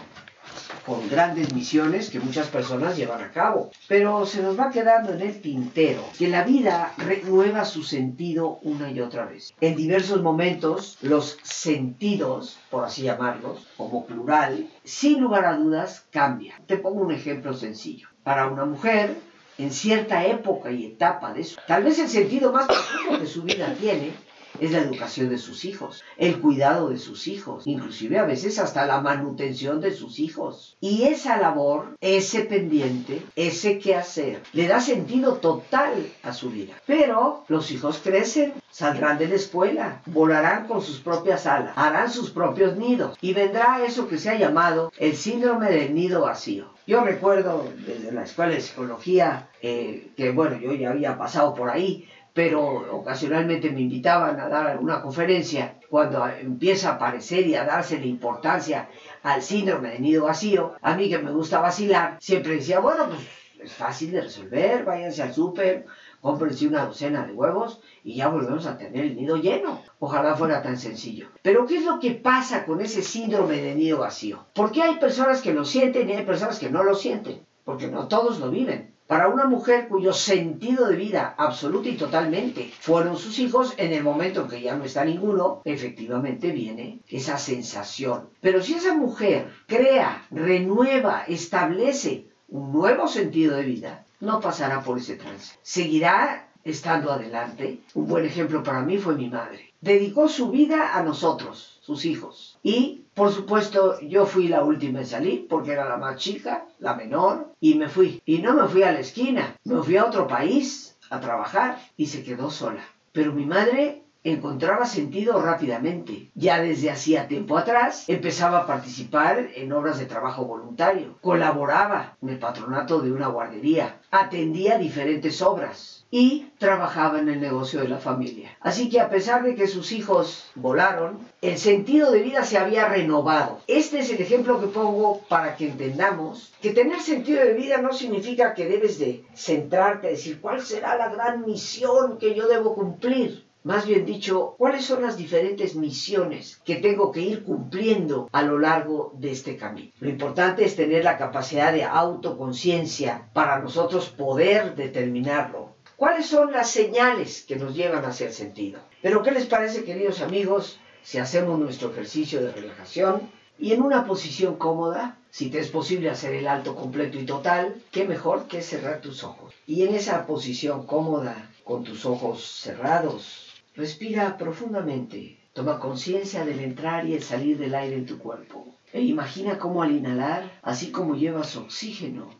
con 0.86 1.08
grandes 1.10 1.52
misiones 1.52 2.08
que 2.10 2.20
muchas 2.20 2.46
personas 2.48 2.96
llevan 2.96 3.20
a 3.20 3.30
cabo. 3.30 3.70
Pero 3.88 4.24
se 4.24 4.40
nos 4.40 4.58
va 4.58 4.70
quedando 4.70 5.12
en 5.12 5.20
el 5.20 5.40
tintero 5.40 6.02
que 6.16 6.28
la 6.28 6.44
vida 6.44 6.94
renueva 6.96 7.64
su 7.64 7.82
sentido 7.82 8.58
una 8.62 8.90
y 8.90 9.00
otra 9.00 9.26
vez. 9.26 9.52
En 9.60 9.76
diversos 9.76 10.22
momentos, 10.22 10.96
los 11.02 11.38
sentidos, 11.42 12.58
por 12.70 12.84
así 12.84 13.02
llamarlos, 13.02 13.66
como 13.76 14.06
plural, 14.06 14.68
sin 14.84 15.20
lugar 15.20 15.44
a 15.44 15.56
dudas, 15.56 16.06
cambian. 16.10 16.64
Te 16.66 16.78
pongo 16.78 17.02
un 17.02 17.12
ejemplo 17.12 17.52
sencillo. 17.52 18.08
Para 18.22 18.46
una 18.46 18.64
mujer, 18.64 19.16
en 19.58 19.72
cierta 19.72 20.24
época 20.24 20.70
y 20.70 20.86
etapa 20.86 21.32
de 21.32 21.40
eso, 21.42 21.60
tal 21.66 21.84
vez 21.84 21.98
el 21.98 22.08
sentido 22.08 22.52
más 22.52 22.66
profundo 22.66 23.18
que 23.18 23.26
su 23.26 23.42
vida 23.42 23.74
tiene 23.78 24.12
es 24.60 24.72
la 24.72 24.78
educación 24.78 25.28
de 25.28 25.38
sus 25.38 25.64
hijos, 25.64 26.02
el 26.16 26.40
cuidado 26.40 26.88
de 26.88 26.98
sus 26.98 27.26
hijos, 27.26 27.66
inclusive 27.66 28.18
a 28.18 28.24
veces 28.24 28.58
hasta 28.58 28.86
la 28.86 29.00
manutención 29.00 29.80
de 29.80 29.92
sus 29.92 30.18
hijos. 30.18 30.76
Y 30.80 31.04
esa 31.04 31.36
labor, 31.38 31.96
ese 32.00 32.42
pendiente, 32.42 33.22
ese 33.34 33.78
quehacer, 33.78 34.42
le 34.52 34.68
da 34.68 34.80
sentido 34.80 35.34
total 35.34 36.06
a 36.22 36.32
su 36.32 36.50
vida. 36.50 36.74
Pero 36.86 37.44
los 37.48 37.70
hijos 37.70 38.00
crecen, 38.02 38.54
saldrán 38.70 39.18
de 39.18 39.28
la 39.28 39.36
escuela, 39.36 40.02
volarán 40.06 40.66
con 40.66 40.82
sus 40.82 41.00
propias 41.00 41.46
alas, 41.46 41.72
harán 41.76 42.10
sus 42.10 42.30
propios 42.30 42.76
nidos 42.76 43.16
y 43.20 43.32
vendrá 43.32 43.84
eso 43.84 44.08
que 44.08 44.18
se 44.18 44.30
ha 44.30 44.38
llamado 44.38 44.92
el 44.98 45.16
síndrome 45.16 45.70
del 45.70 45.94
nido 45.94 46.22
vacío. 46.22 46.76
Yo 46.86 47.02
recuerdo 47.02 47.66
desde 47.84 48.12
la 48.12 48.22
escuela 48.22 48.54
de 48.54 48.60
psicología 48.60 49.48
eh, 49.60 50.12
que, 50.16 50.30
bueno, 50.30 50.56
yo 50.56 50.72
ya 50.72 50.90
había 50.90 51.18
pasado 51.18 51.52
por 51.54 51.68
ahí, 51.68 52.08
pero 52.36 52.94
ocasionalmente 52.94 53.70
me 53.70 53.80
invitaban 53.80 54.38
a 54.38 54.50
dar 54.50 54.66
alguna 54.66 55.00
conferencia 55.00 55.78
cuando 55.88 56.28
empieza 56.28 56.90
a 56.90 56.94
aparecer 56.96 57.46
y 57.46 57.54
a 57.54 57.64
darse 57.64 57.98
la 57.98 58.04
importancia 58.04 58.90
al 59.22 59.40
síndrome 59.40 59.92
de 59.92 60.00
nido 60.00 60.24
vacío, 60.24 60.74
a 60.82 60.94
mí 60.94 61.08
que 61.08 61.16
me 61.16 61.30
gusta 61.30 61.60
vacilar, 61.60 62.18
siempre 62.20 62.56
decía, 62.56 62.80
bueno, 62.80 63.06
pues 63.06 63.20
es 63.58 63.72
fácil 63.72 64.10
de 64.10 64.20
resolver, 64.20 64.84
váyanse 64.84 65.22
al 65.22 65.32
súper, 65.32 65.86
cómprense 66.20 66.66
una 66.66 66.84
docena 66.84 67.26
de 67.26 67.32
huevos 67.32 67.80
y 68.04 68.16
ya 68.16 68.28
volvemos 68.28 68.66
a 68.66 68.76
tener 68.76 69.06
el 69.06 69.16
nido 69.16 69.38
lleno. 69.38 69.82
Ojalá 69.98 70.36
fuera 70.36 70.60
tan 70.60 70.76
sencillo. 70.76 71.28
Pero 71.40 71.64
¿qué 71.64 71.78
es 71.78 71.86
lo 71.86 71.98
que 71.98 72.10
pasa 72.10 72.66
con 72.66 72.82
ese 72.82 73.00
síndrome 73.00 73.62
de 73.62 73.74
nido 73.74 74.00
vacío? 74.00 74.44
¿Por 74.52 74.72
qué 74.72 74.82
hay 74.82 74.96
personas 74.96 75.40
que 75.40 75.54
lo 75.54 75.64
sienten 75.64 76.10
y 76.10 76.12
hay 76.12 76.26
personas 76.26 76.58
que 76.58 76.68
no 76.68 76.84
lo 76.84 76.94
sienten? 76.94 77.46
Porque 77.66 77.88
no 77.88 78.06
todos 78.06 78.38
lo 78.38 78.48
viven. 78.50 78.94
Para 79.08 79.28
una 79.28 79.46
mujer 79.46 79.88
cuyo 79.88 80.12
sentido 80.12 80.86
de 80.86 80.96
vida 80.96 81.34
absoluta 81.36 81.88
y 81.88 81.96
totalmente 81.96 82.70
fueron 82.80 83.16
sus 83.16 83.38
hijos, 83.40 83.74
en 83.76 83.92
el 83.92 84.02
momento 84.02 84.42
en 84.42 84.48
que 84.48 84.60
ya 84.62 84.76
no 84.76 84.84
está 84.84 85.04
ninguno, 85.04 85.62
efectivamente 85.64 86.52
viene 86.52 87.00
esa 87.08 87.38
sensación. 87.38 88.30
Pero 88.40 88.62
si 88.62 88.74
esa 88.74 88.94
mujer 88.94 89.52
crea, 89.66 90.26
renueva, 90.30 91.24
establece 91.26 92.28
un 92.48 92.72
nuevo 92.72 93.08
sentido 93.08 93.56
de 93.56 93.64
vida, 93.64 94.06
no 94.20 94.40
pasará 94.40 94.82
por 94.82 94.98
ese 94.98 95.16
trance. 95.16 95.56
Seguirá 95.62 96.48
estando 96.64 97.12
adelante. 97.12 97.80
Un 97.94 98.06
buen 98.06 98.24
ejemplo 98.24 98.62
para 98.62 98.82
mí 98.82 98.98
fue 98.98 99.16
mi 99.16 99.28
madre. 99.28 99.72
Dedicó 99.80 100.28
su 100.28 100.50
vida 100.50 100.96
a 100.96 101.02
nosotros, 101.02 101.78
sus 101.80 102.04
hijos. 102.04 102.58
Y, 102.62 103.05
por 103.16 103.32
supuesto, 103.32 103.98
yo 104.00 104.26
fui 104.26 104.46
la 104.46 104.62
última 104.62 104.98
en 104.98 105.06
salir 105.06 105.48
porque 105.48 105.72
era 105.72 105.88
la 105.88 105.96
más 105.96 106.16
chica, 106.16 106.66
la 106.80 106.94
menor, 106.94 107.54
y 107.60 107.74
me 107.74 107.88
fui. 107.88 108.20
Y 108.26 108.38
no 108.38 108.52
me 108.52 108.68
fui 108.68 108.82
a 108.82 108.92
la 108.92 109.00
esquina, 109.00 109.56
me 109.64 109.82
fui 109.82 109.96
a 109.96 110.04
otro 110.04 110.26
país 110.26 110.98
a 111.08 111.18
trabajar 111.18 111.78
y 111.96 112.08
se 112.08 112.22
quedó 112.22 112.50
sola. 112.50 112.82
Pero 113.12 113.32
mi 113.32 113.46
madre 113.46 114.02
encontraba 114.22 114.84
sentido 114.84 115.40
rápidamente. 115.40 116.30
Ya 116.34 116.60
desde 116.60 116.90
hacía 116.90 117.26
tiempo 117.26 117.56
atrás 117.56 118.04
empezaba 118.06 118.58
a 118.58 118.66
participar 118.66 119.48
en 119.54 119.72
obras 119.72 119.98
de 119.98 120.04
trabajo 120.04 120.44
voluntario, 120.44 121.16
colaboraba 121.22 122.18
en 122.20 122.28
el 122.28 122.38
patronato 122.38 123.00
de 123.00 123.12
una 123.12 123.28
guardería, 123.28 123.98
atendía 124.10 124.76
diferentes 124.76 125.40
obras 125.40 125.95
y 126.10 126.46
trabajaba 126.58 127.18
en 127.18 127.28
el 127.28 127.40
negocio 127.40 127.80
de 127.80 127.88
la 127.88 127.98
familia. 127.98 128.56
Así 128.60 128.88
que 128.88 129.00
a 129.00 129.10
pesar 129.10 129.42
de 129.42 129.54
que 129.54 129.66
sus 129.66 129.92
hijos 129.92 130.50
volaron, 130.54 131.18
el 131.42 131.58
sentido 131.58 132.10
de 132.10 132.22
vida 132.22 132.44
se 132.44 132.58
había 132.58 132.88
renovado. 132.88 133.60
Este 133.66 133.98
es 133.98 134.10
el 134.10 134.20
ejemplo 134.20 134.60
que 134.60 134.68
pongo 134.68 135.20
para 135.28 135.56
que 135.56 135.68
entendamos 135.68 136.52
que 136.60 136.72
tener 136.72 137.00
sentido 137.00 137.44
de 137.44 137.54
vida 137.54 137.78
no 137.78 137.92
significa 137.92 138.54
que 138.54 138.66
debes 138.66 138.98
de 138.98 139.24
centrarte, 139.34 140.08
decir 140.08 140.40
cuál 140.40 140.62
será 140.62 140.96
la 140.96 141.08
gran 141.08 141.44
misión 141.44 142.18
que 142.18 142.34
yo 142.34 142.48
debo 142.48 142.74
cumplir 142.74 143.46
más 143.66 143.84
bien 143.84 144.06
dicho, 144.06 144.54
cuáles 144.58 144.84
son 144.84 145.02
las 145.02 145.16
diferentes 145.16 145.74
misiones 145.74 146.62
que 146.64 146.76
tengo 146.76 147.10
que 147.10 147.20
ir 147.20 147.42
cumpliendo 147.42 148.28
a 148.30 148.42
lo 148.42 148.60
largo 148.60 149.12
de 149.16 149.32
este 149.32 149.56
camino. 149.56 149.90
Lo 149.98 150.08
importante 150.08 150.64
es 150.64 150.76
tener 150.76 151.02
la 151.02 151.18
capacidad 151.18 151.72
de 151.72 151.82
autoconciencia 151.82 153.28
para 153.32 153.58
nosotros 153.58 154.08
poder 154.10 154.76
determinarlo. 154.76 155.74
¿Cuáles 155.96 156.26
son 156.26 156.52
las 156.52 156.70
señales 156.70 157.44
que 157.46 157.56
nos 157.56 157.74
llevan 157.74 158.04
a 158.04 158.08
hacer 158.08 158.32
sentido? 158.32 158.80
Pero 159.02 159.22
¿qué 159.22 159.32
les 159.32 159.46
parece, 159.46 159.84
queridos 159.84 160.20
amigos, 160.20 160.78
si 161.02 161.18
hacemos 161.18 161.58
nuestro 161.58 161.90
ejercicio 161.90 162.42
de 162.42 162.52
relajación 162.52 163.30
y 163.58 163.72
en 163.72 163.82
una 163.82 164.06
posición 164.06 164.56
cómoda, 164.56 165.18
si 165.30 165.50
te 165.50 165.58
es 165.58 165.70
posible 165.70 166.10
hacer 166.10 166.34
el 166.34 166.48
alto 166.48 166.76
completo 166.76 167.18
y 167.18 167.24
total, 167.24 167.82
qué 167.90 168.06
mejor 168.06 168.46
que 168.46 168.62
cerrar 168.62 169.00
tus 169.00 169.24
ojos. 169.24 169.54
Y 169.66 169.82
en 169.82 169.94
esa 169.94 170.26
posición 170.26 170.86
cómoda, 170.86 171.50
con 171.64 171.82
tus 171.82 172.04
ojos 172.04 172.44
cerrados, 172.44 173.46
Respira 173.76 174.38
profundamente. 174.38 175.36
Toma 175.52 175.78
conciencia 175.78 176.46
del 176.46 176.60
entrar 176.60 177.06
y 177.06 177.12
el 177.12 177.22
salir 177.22 177.58
del 177.58 177.74
aire 177.74 177.96
en 177.96 178.06
tu 178.06 178.18
cuerpo. 178.18 178.74
E 178.90 179.02
imagina 179.02 179.58
cómo 179.58 179.82
al 179.82 179.92
inhalar, 179.92 180.50
así 180.62 180.90
como 180.90 181.14
llevas 181.14 181.56
oxígeno 181.56 182.30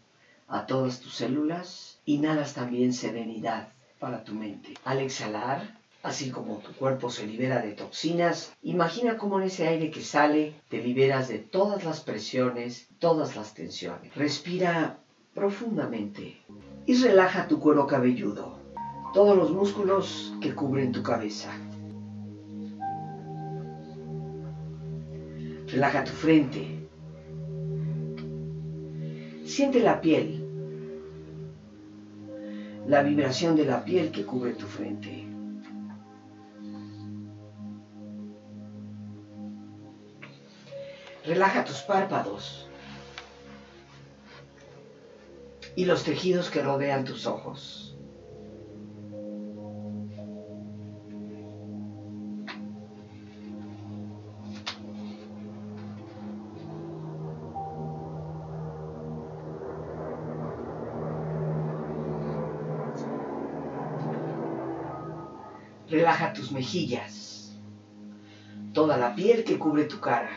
a 0.48 0.64
todas 0.64 1.00
tus 1.00 1.14
células, 1.14 1.95
inhalas 2.06 2.54
también 2.54 2.92
serenidad 2.92 3.68
para 3.98 4.24
tu 4.24 4.34
mente. 4.34 4.74
Al 4.84 5.00
exhalar, 5.00 5.78
así 6.02 6.30
como 6.30 6.58
tu 6.58 6.72
cuerpo 6.72 7.10
se 7.10 7.26
libera 7.26 7.60
de 7.60 7.72
toxinas, 7.72 8.52
imagina 8.62 9.18
cómo 9.18 9.38
en 9.38 9.48
ese 9.48 9.68
aire 9.68 9.90
que 9.90 10.02
sale 10.02 10.54
te 10.70 10.82
liberas 10.82 11.28
de 11.28 11.38
todas 11.38 11.84
las 11.84 12.00
presiones, 12.00 12.88
todas 12.98 13.36
las 13.36 13.52
tensiones. 13.52 14.14
Respira 14.14 14.98
profundamente 15.34 16.40
y 16.86 16.94
relaja 16.94 17.48
tu 17.48 17.60
cuero 17.60 17.86
cabelludo 17.86 18.56
todos 19.16 19.34
los 19.34 19.50
músculos 19.50 20.34
que 20.42 20.54
cubren 20.54 20.92
tu 20.92 21.02
cabeza. 21.02 21.50
Relaja 25.68 26.04
tu 26.04 26.12
frente. 26.12 26.86
Siente 29.46 29.80
la 29.80 30.02
piel, 30.02 30.45
la 32.86 33.02
vibración 33.02 33.56
de 33.56 33.64
la 33.64 33.84
piel 33.84 34.12
que 34.12 34.24
cubre 34.24 34.52
tu 34.52 34.66
frente. 34.66 35.26
Relaja 41.24 41.64
tus 41.64 41.78
párpados 41.78 42.68
y 45.74 45.84
los 45.84 46.04
tejidos 46.04 46.48
que 46.48 46.62
rodean 46.62 47.04
tus 47.04 47.26
ojos. 47.26 47.95
Relaja 65.96 66.34
tus 66.34 66.52
mejillas, 66.52 67.56
toda 68.74 68.98
la 68.98 69.14
piel 69.14 69.44
que 69.44 69.58
cubre 69.58 69.84
tu 69.84 69.98
cara. 69.98 70.28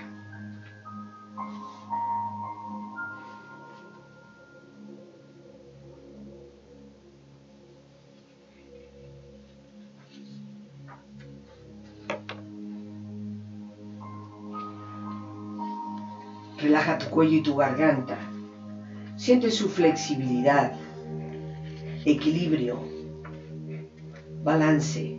Relaja 16.57 16.97
tu 16.99 17.09
cuello 17.09 17.35
y 17.35 17.43
tu 17.43 17.57
garganta. 17.57 18.17
Siente 19.17 19.51
su 19.51 19.67
flexibilidad, 19.67 20.73
equilibrio, 22.05 22.79
balance. 24.41 25.18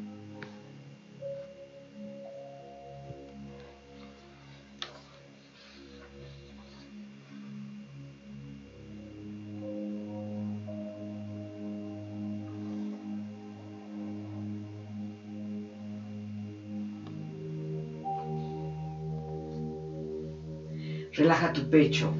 Relaja 21.21 21.53
tu 21.53 21.69
pecho, 21.69 22.11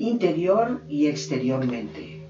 interior 0.00 0.82
y 0.88 1.06
exteriormente. 1.06 2.26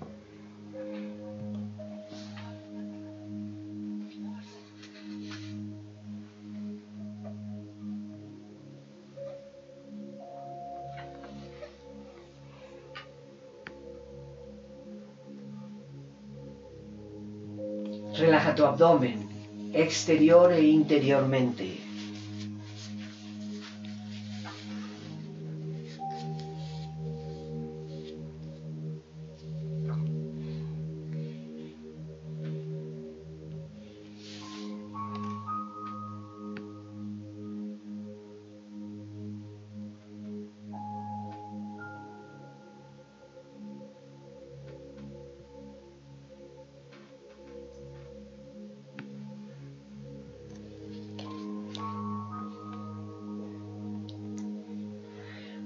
Relaja 18.19 18.55
tu 18.55 18.67
abdomen, 18.67 19.27
exterior 19.73 20.53
e 20.53 20.63
interiormente. 20.69 21.88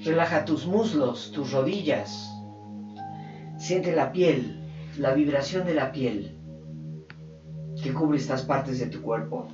Relaja 0.05 0.45
tus 0.45 0.67
muslos, 0.67 1.31
tus 1.31 1.53
rodillas. 1.53 2.29
Siente 3.57 3.95
la 3.95 4.11
piel, 4.11 4.61
la 4.99 5.15
vibración 5.15 5.65
de 5.65 5.75
la 5.75 5.93
piel 5.93 6.39
que 7.83 7.93
cubre 7.93 8.19
estas 8.19 8.43
partes 8.43 8.81
de 8.81 8.87
tu 8.87 9.01
cuerpo. 9.01 9.47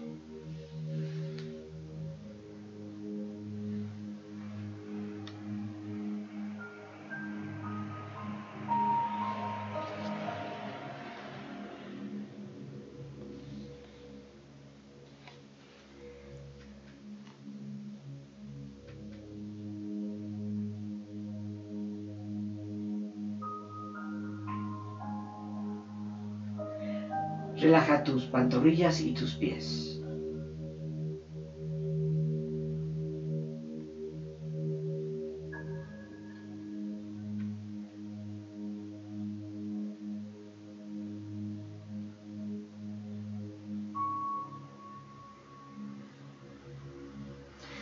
Pantorrillas 28.28 29.00
y 29.00 29.12
tus 29.12 29.34
pies. 29.34 30.00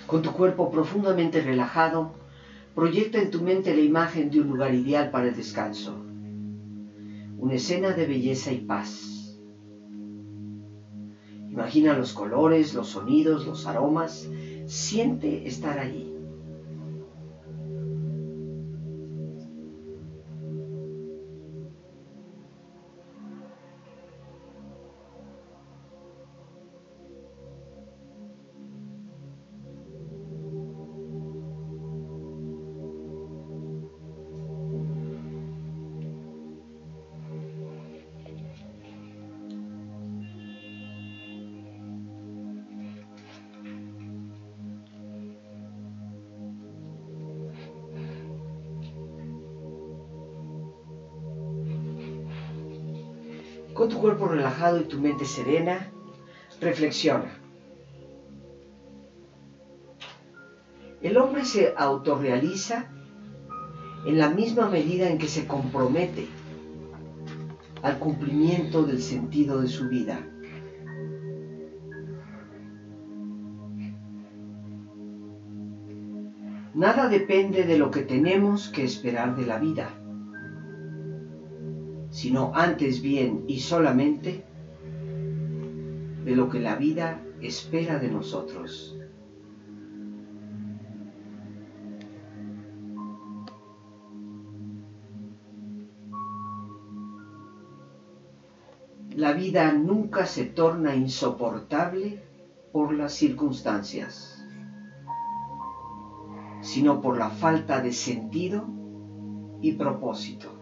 Con 0.07 0.23
tu 0.23 0.33
cuerpo 0.33 0.71
profundamente 0.71 1.41
relajado, 1.41 2.13
proyecta 2.77 3.19
en 3.19 3.31
tu 3.33 3.43
mente 3.43 3.75
la 3.75 3.83
imagen 3.83 4.31
de 4.31 4.41
un 4.41 4.49
lugar 4.49 4.73
ideal 4.73 5.11
para 5.11 5.29
el 5.29 5.35
descanso. 5.35 5.97
Una 7.39 7.55
escena 7.55 7.91
de 7.91 8.07
belleza 8.07 8.53
y 8.53 8.59
paz 8.59 9.16
Imagina 11.67 11.99
los 11.99 12.13
colores, 12.13 12.75
los 12.75 12.91
sonidos, 12.91 13.45
los 13.45 13.67
aromas. 13.67 14.29
Siente 14.67 15.49
estar 15.49 15.81
allí. 15.81 16.06
Con 53.77 53.91
tu 53.91 54.01
cuerpo 54.01 54.27
relajado 54.27 54.81
y 54.81 54.85
tu 54.85 54.99
mente 54.99 55.27
serena, 55.27 55.93
reflexiona. 56.63 57.31
El 61.03 61.19
hombre 61.19 61.45
se 61.45 61.75
autorrealiza 61.77 62.91
en 64.07 64.17
la 64.17 64.31
misma 64.31 64.71
medida 64.71 65.11
en 65.11 65.19
que 65.19 65.29
se 65.29 65.47
compromete 65.47 66.27
al 67.83 67.99
cumplimiento 67.99 68.83
del 68.85 69.03
sentido 69.03 69.61
de 69.61 69.69
su 69.69 69.91
vida. 69.91 70.27
Nada 76.73 77.11
depende 77.11 77.65
de 77.65 77.77
lo 77.77 77.91
que 77.91 78.01
tenemos 78.01 78.71
que 78.71 78.85
esperar 78.85 79.37
de 79.37 79.45
la 79.45 79.59
vida 79.59 79.91
sino 82.27 82.51
antes 82.57 83.03
bien 83.03 83.45
y 83.47 83.61
solamente 83.61 84.43
de 86.25 86.35
lo 86.35 86.49
que 86.49 86.59
la 86.59 86.75
vida 86.75 87.23
espera 87.41 88.01
de 88.01 88.11
nosotros. 88.11 88.99
La 99.15 99.33
vida 99.33 99.73
nunca 99.73 100.27
se 100.27 100.47
torna 100.47 100.97
insoportable 100.97 102.25
por 102.73 102.93
las 102.93 103.13
circunstancias, 103.13 104.45
sino 106.61 107.01
por 107.01 107.19
la 107.19 107.31
falta 107.31 107.81
de 107.81 107.93
sentido 107.93 108.67
y 109.61 109.75
propósito. 109.75 110.56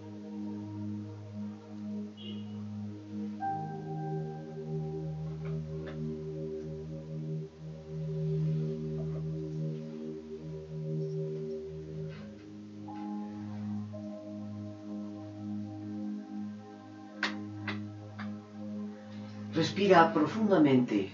Respira 19.85 20.15
profundamente. 20.15 21.11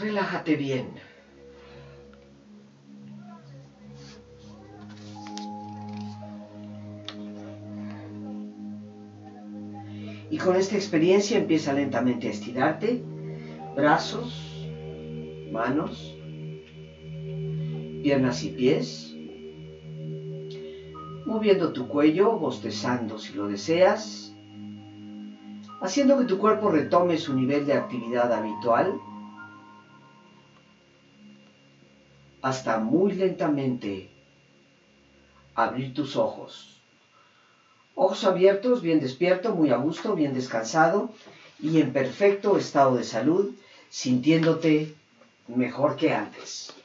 Relájate 0.00 0.56
bien. 0.56 0.86
Y 10.30 10.38
con 10.38 10.56
esta 10.56 10.76
experiencia 10.76 11.36
empieza 11.36 11.74
lentamente 11.74 12.28
a 12.28 12.30
estirarte, 12.30 13.02
brazos, 13.76 14.66
manos, 15.52 16.16
piernas 18.02 18.42
y 18.44 18.48
pies, 18.48 19.14
moviendo 21.26 21.74
tu 21.74 21.86
cuello, 21.86 22.38
bostezando 22.38 23.18
si 23.18 23.34
lo 23.34 23.46
deseas 23.46 24.27
haciendo 25.88 26.18
que 26.18 26.26
tu 26.26 26.36
cuerpo 26.36 26.70
retome 26.70 27.16
su 27.16 27.32
nivel 27.32 27.64
de 27.64 27.72
actividad 27.72 28.30
habitual, 28.30 29.00
hasta 32.42 32.76
muy 32.76 33.12
lentamente 33.12 34.10
abrir 35.54 35.94
tus 35.94 36.14
ojos. 36.14 36.82
Ojos 37.94 38.22
abiertos, 38.24 38.82
bien 38.82 39.00
despierto, 39.00 39.54
muy 39.54 39.70
a 39.70 39.76
gusto, 39.76 40.14
bien 40.14 40.34
descansado 40.34 41.10
y 41.58 41.80
en 41.80 41.90
perfecto 41.90 42.58
estado 42.58 42.94
de 42.94 43.04
salud, 43.04 43.54
sintiéndote 43.88 44.94
mejor 45.46 45.96
que 45.96 46.12
antes. 46.12 46.77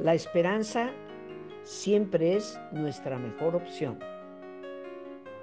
La 0.00 0.12
esperanza 0.12 0.90
siempre 1.62 2.34
es 2.34 2.58
nuestra 2.72 3.16
mejor 3.16 3.54
opción. 3.54 4.00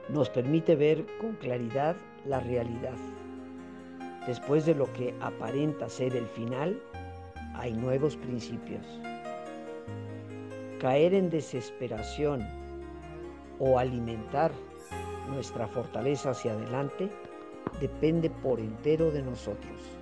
Nos 0.10 0.30
permite 0.30 0.76
ver 0.76 1.06
con 1.22 1.36
claridad 1.36 1.96
la 2.26 2.42
realidad. 2.42 2.98
Después 4.28 4.66
de 4.66 4.76
lo 4.76 4.92
que 4.92 5.16
aparenta 5.22 5.88
ser 5.88 6.18
el 6.18 6.28
final, 6.28 6.78
hay 7.56 7.72
nuevos 7.72 8.18
principios. 8.18 8.86
Caer 10.82 11.14
en 11.14 11.30
desesperación 11.30 12.46
o 13.58 13.80
alimentar 13.80 14.52
nuestra 15.30 15.66
fortaleza 15.66 16.32
hacia 16.32 16.52
adelante 16.52 17.10
depende 17.80 18.30
por 18.30 18.60
entero 18.60 19.12
de 19.12 19.22
nosotros. 19.22 20.01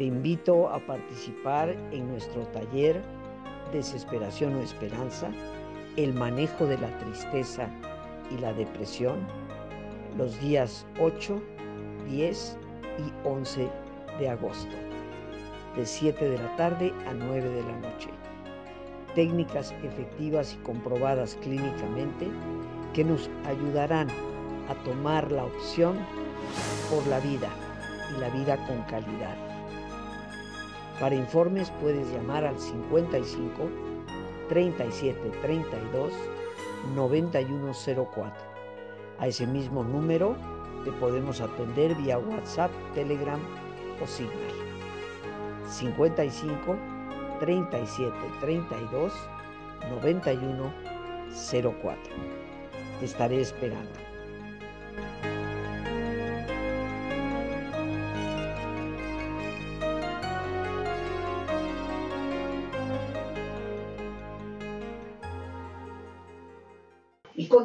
Te 0.00 0.06
invito 0.06 0.66
a 0.70 0.78
participar 0.78 1.76
en 1.92 2.08
nuestro 2.08 2.46
taller 2.54 3.02
Desesperación 3.70 4.54
o 4.54 4.62
Esperanza, 4.62 5.28
el 5.98 6.14
manejo 6.14 6.64
de 6.64 6.78
la 6.78 6.88
tristeza 7.00 7.68
y 8.30 8.38
la 8.38 8.54
depresión 8.54 9.18
los 10.16 10.40
días 10.40 10.86
8, 11.00 11.42
10 12.08 12.58
y 12.96 13.28
11 13.28 13.68
de 14.18 14.28
agosto, 14.30 14.74
de 15.76 15.84
7 15.84 16.30
de 16.30 16.38
la 16.38 16.56
tarde 16.56 16.94
a 17.06 17.12
9 17.12 17.50
de 17.50 17.62
la 17.62 17.76
noche. 17.80 18.08
Técnicas 19.14 19.74
efectivas 19.84 20.54
y 20.54 20.62
comprobadas 20.62 21.36
clínicamente 21.42 22.26
que 22.94 23.04
nos 23.04 23.28
ayudarán 23.44 24.08
a 24.70 24.74
tomar 24.82 25.30
la 25.30 25.44
opción 25.44 25.98
por 26.88 27.06
la 27.06 27.20
vida 27.20 27.50
y 28.16 28.18
la 28.18 28.30
vida 28.30 28.56
con 28.66 28.80
calidad. 28.84 29.49
Para 31.00 31.14
informes 31.14 31.72
puedes 31.80 32.06
llamar 32.12 32.44
al 32.44 32.58
55 32.58 33.68
37 34.48 35.30
32 35.42 36.12
9104 36.94 38.50
a 39.20 39.26
ese 39.26 39.46
mismo 39.46 39.84
número 39.84 40.34
te 40.84 40.92
podemos 40.92 41.42
atender 41.42 41.94
vía 41.96 42.18
WhatsApp, 42.18 42.70
Telegram 42.94 43.38
o 44.02 44.06
Signal. 44.06 44.32
55 45.68 46.76
37 47.38 48.14
32 48.40 49.12
91 49.90 50.72
04. 51.82 51.96
Te 52.98 53.04
estaré 53.04 53.42
esperando. 53.42 53.92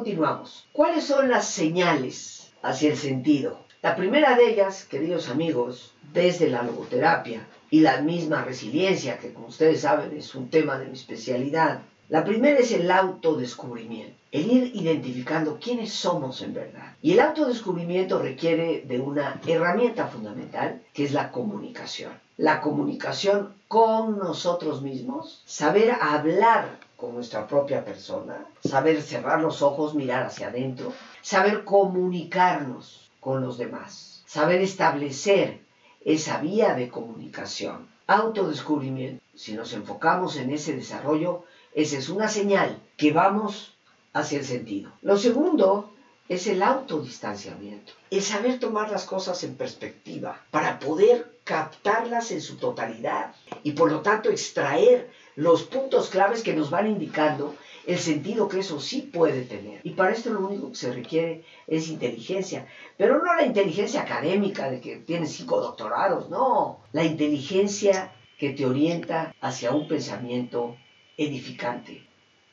Continuamos. 0.06 0.68
¿Cuáles 0.70 1.04
son 1.04 1.28
las 1.28 1.48
señales 1.48 2.52
hacia 2.62 2.90
el 2.90 2.96
sentido? 2.96 3.58
La 3.82 3.96
primera 3.96 4.36
de 4.36 4.52
ellas, 4.52 4.84
queridos 4.84 5.28
amigos, 5.28 5.94
desde 6.12 6.48
la 6.48 6.62
logoterapia 6.62 7.44
y 7.70 7.80
la 7.80 8.02
misma 8.02 8.44
resiliencia, 8.44 9.18
que 9.18 9.32
como 9.32 9.48
ustedes 9.48 9.80
saben 9.80 10.16
es 10.16 10.36
un 10.36 10.48
tema 10.48 10.78
de 10.78 10.86
mi 10.86 10.92
especialidad, 10.92 11.80
la 12.08 12.22
primera 12.22 12.60
es 12.60 12.70
el 12.70 12.88
autodescubrimiento, 12.88 14.16
el 14.30 14.48
ir 14.48 14.70
identificando 14.76 15.58
quiénes 15.60 15.92
somos 15.92 16.40
en 16.40 16.54
verdad. 16.54 16.94
Y 17.02 17.14
el 17.14 17.18
autodescubrimiento 17.18 18.20
requiere 18.20 18.82
de 18.86 19.00
una 19.00 19.40
herramienta 19.44 20.06
fundamental, 20.06 20.82
que 20.94 21.02
es 21.02 21.14
la 21.14 21.32
comunicación. 21.32 22.12
La 22.36 22.60
comunicación 22.60 23.54
con 23.66 24.20
nosotros 24.20 24.82
mismos, 24.82 25.42
saber 25.46 25.90
hablar 26.00 26.85
con 26.96 27.14
nuestra 27.14 27.46
propia 27.46 27.84
persona, 27.84 28.46
saber 28.64 29.02
cerrar 29.02 29.40
los 29.40 29.62
ojos, 29.62 29.94
mirar 29.94 30.22
hacia 30.24 30.48
adentro, 30.48 30.92
saber 31.20 31.64
comunicarnos 31.64 33.10
con 33.20 33.42
los 33.42 33.58
demás, 33.58 34.22
saber 34.26 34.60
establecer 34.62 35.60
esa 36.04 36.38
vía 36.38 36.74
de 36.74 36.88
comunicación, 36.88 37.88
autodescubrimiento. 38.06 39.22
Si 39.34 39.52
nos 39.52 39.72
enfocamos 39.72 40.36
en 40.36 40.50
ese 40.50 40.74
desarrollo, 40.74 41.44
esa 41.74 41.98
es 41.98 42.08
una 42.08 42.28
señal 42.28 42.80
que 42.96 43.12
vamos 43.12 43.74
hacia 44.12 44.38
el 44.38 44.44
sentido. 44.44 44.92
Lo 45.02 45.16
segundo 45.18 45.90
es 46.28 46.46
el 46.46 46.62
autodistanciamiento, 46.62 47.92
el 48.10 48.22
saber 48.22 48.58
tomar 48.58 48.90
las 48.90 49.04
cosas 49.04 49.44
en 49.44 49.56
perspectiva 49.56 50.40
para 50.50 50.78
poder 50.78 51.38
captarlas 51.44 52.30
en 52.32 52.40
su 52.40 52.56
totalidad 52.56 53.34
y 53.62 53.72
por 53.72 53.92
lo 53.92 54.00
tanto 54.00 54.30
extraer 54.30 55.10
los 55.36 55.64
puntos 55.64 56.08
claves 56.08 56.42
que 56.42 56.54
nos 56.54 56.70
van 56.70 56.86
indicando 56.86 57.54
el 57.86 57.98
sentido 57.98 58.48
que 58.48 58.60
eso 58.60 58.80
sí 58.80 59.02
puede 59.02 59.42
tener. 59.42 59.80
Y 59.84 59.90
para 59.90 60.10
esto 60.10 60.30
lo 60.30 60.40
único 60.40 60.70
que 60.70 60.76
se 60.76 60.92
requiere 60.92 61.44
es 61.66 61.88
inteligencia, 61.88 62.66
pero 62.96 63.22
no 63.22 63.34
la 63.34 63.46
inteligencia 63.46 64.00
académica 64.00 64.68
de 64.70 64.80
que 64.80 64.96
tienes 64.96 65.32
cinco 65.32 65.60
doctorados, 65.60 66.28
no, 66.28 66.80
la 66.92 67.04
inteligencia 67.04 68.12
que 68.38 68.50
te 68.50 68.66
orienta 68.66 69.34
hacia 69.40 69.70
un 69.70 69.86
pensamiento 69.86 70.76
edificante 71.16 72.06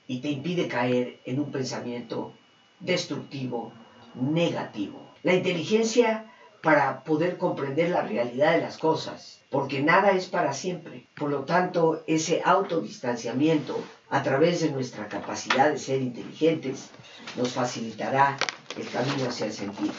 y 0.08 0.19
te 0.19 0.30
impide 0.30 0.67
caer 0.67 1.19
en 1.26 1.39
un 1.39 1.52
pensamiento 1.52 2.34
destructivo, 2.80 3.72
negativo. 4.13 5.02
La 5.24 5.34
inteligencia 5.34 6.33
para 6.63 7.04
poder 7.04 7.38
comprender 7.38 7.89
la 7.89 8.04
realidad 8.04 8.54
de 8.54 8.62
las 8.62 8.78
cosas, 8.78 9.41
porque 9.49 9.82
nada 9.82 10.12
es 10.12 10.28
para 10.28 10.54
siempre. 10.54 11.06
Por 11.13 11.30
lo 11.30 11.41
tanto, 11.41 12.04
ese 12.08 12.41
autodistanciamiento 12.45 13.84
a 14.10 14.23
través 14.23 14.62
de 14.62 14.71
nuestra 14.71 15.10
capacidad 15.10 15.69
de 15.69 15.78
ser 15.78 16.02
inteligentes 16.02 16.89
nos 17.36 17.52
facilitará 17.52 18.38
el 18.78 18.89
camino 18.89 19.28
hacia 19.28 19.47
el 19.47 19.52
sentido. 19.52 19.91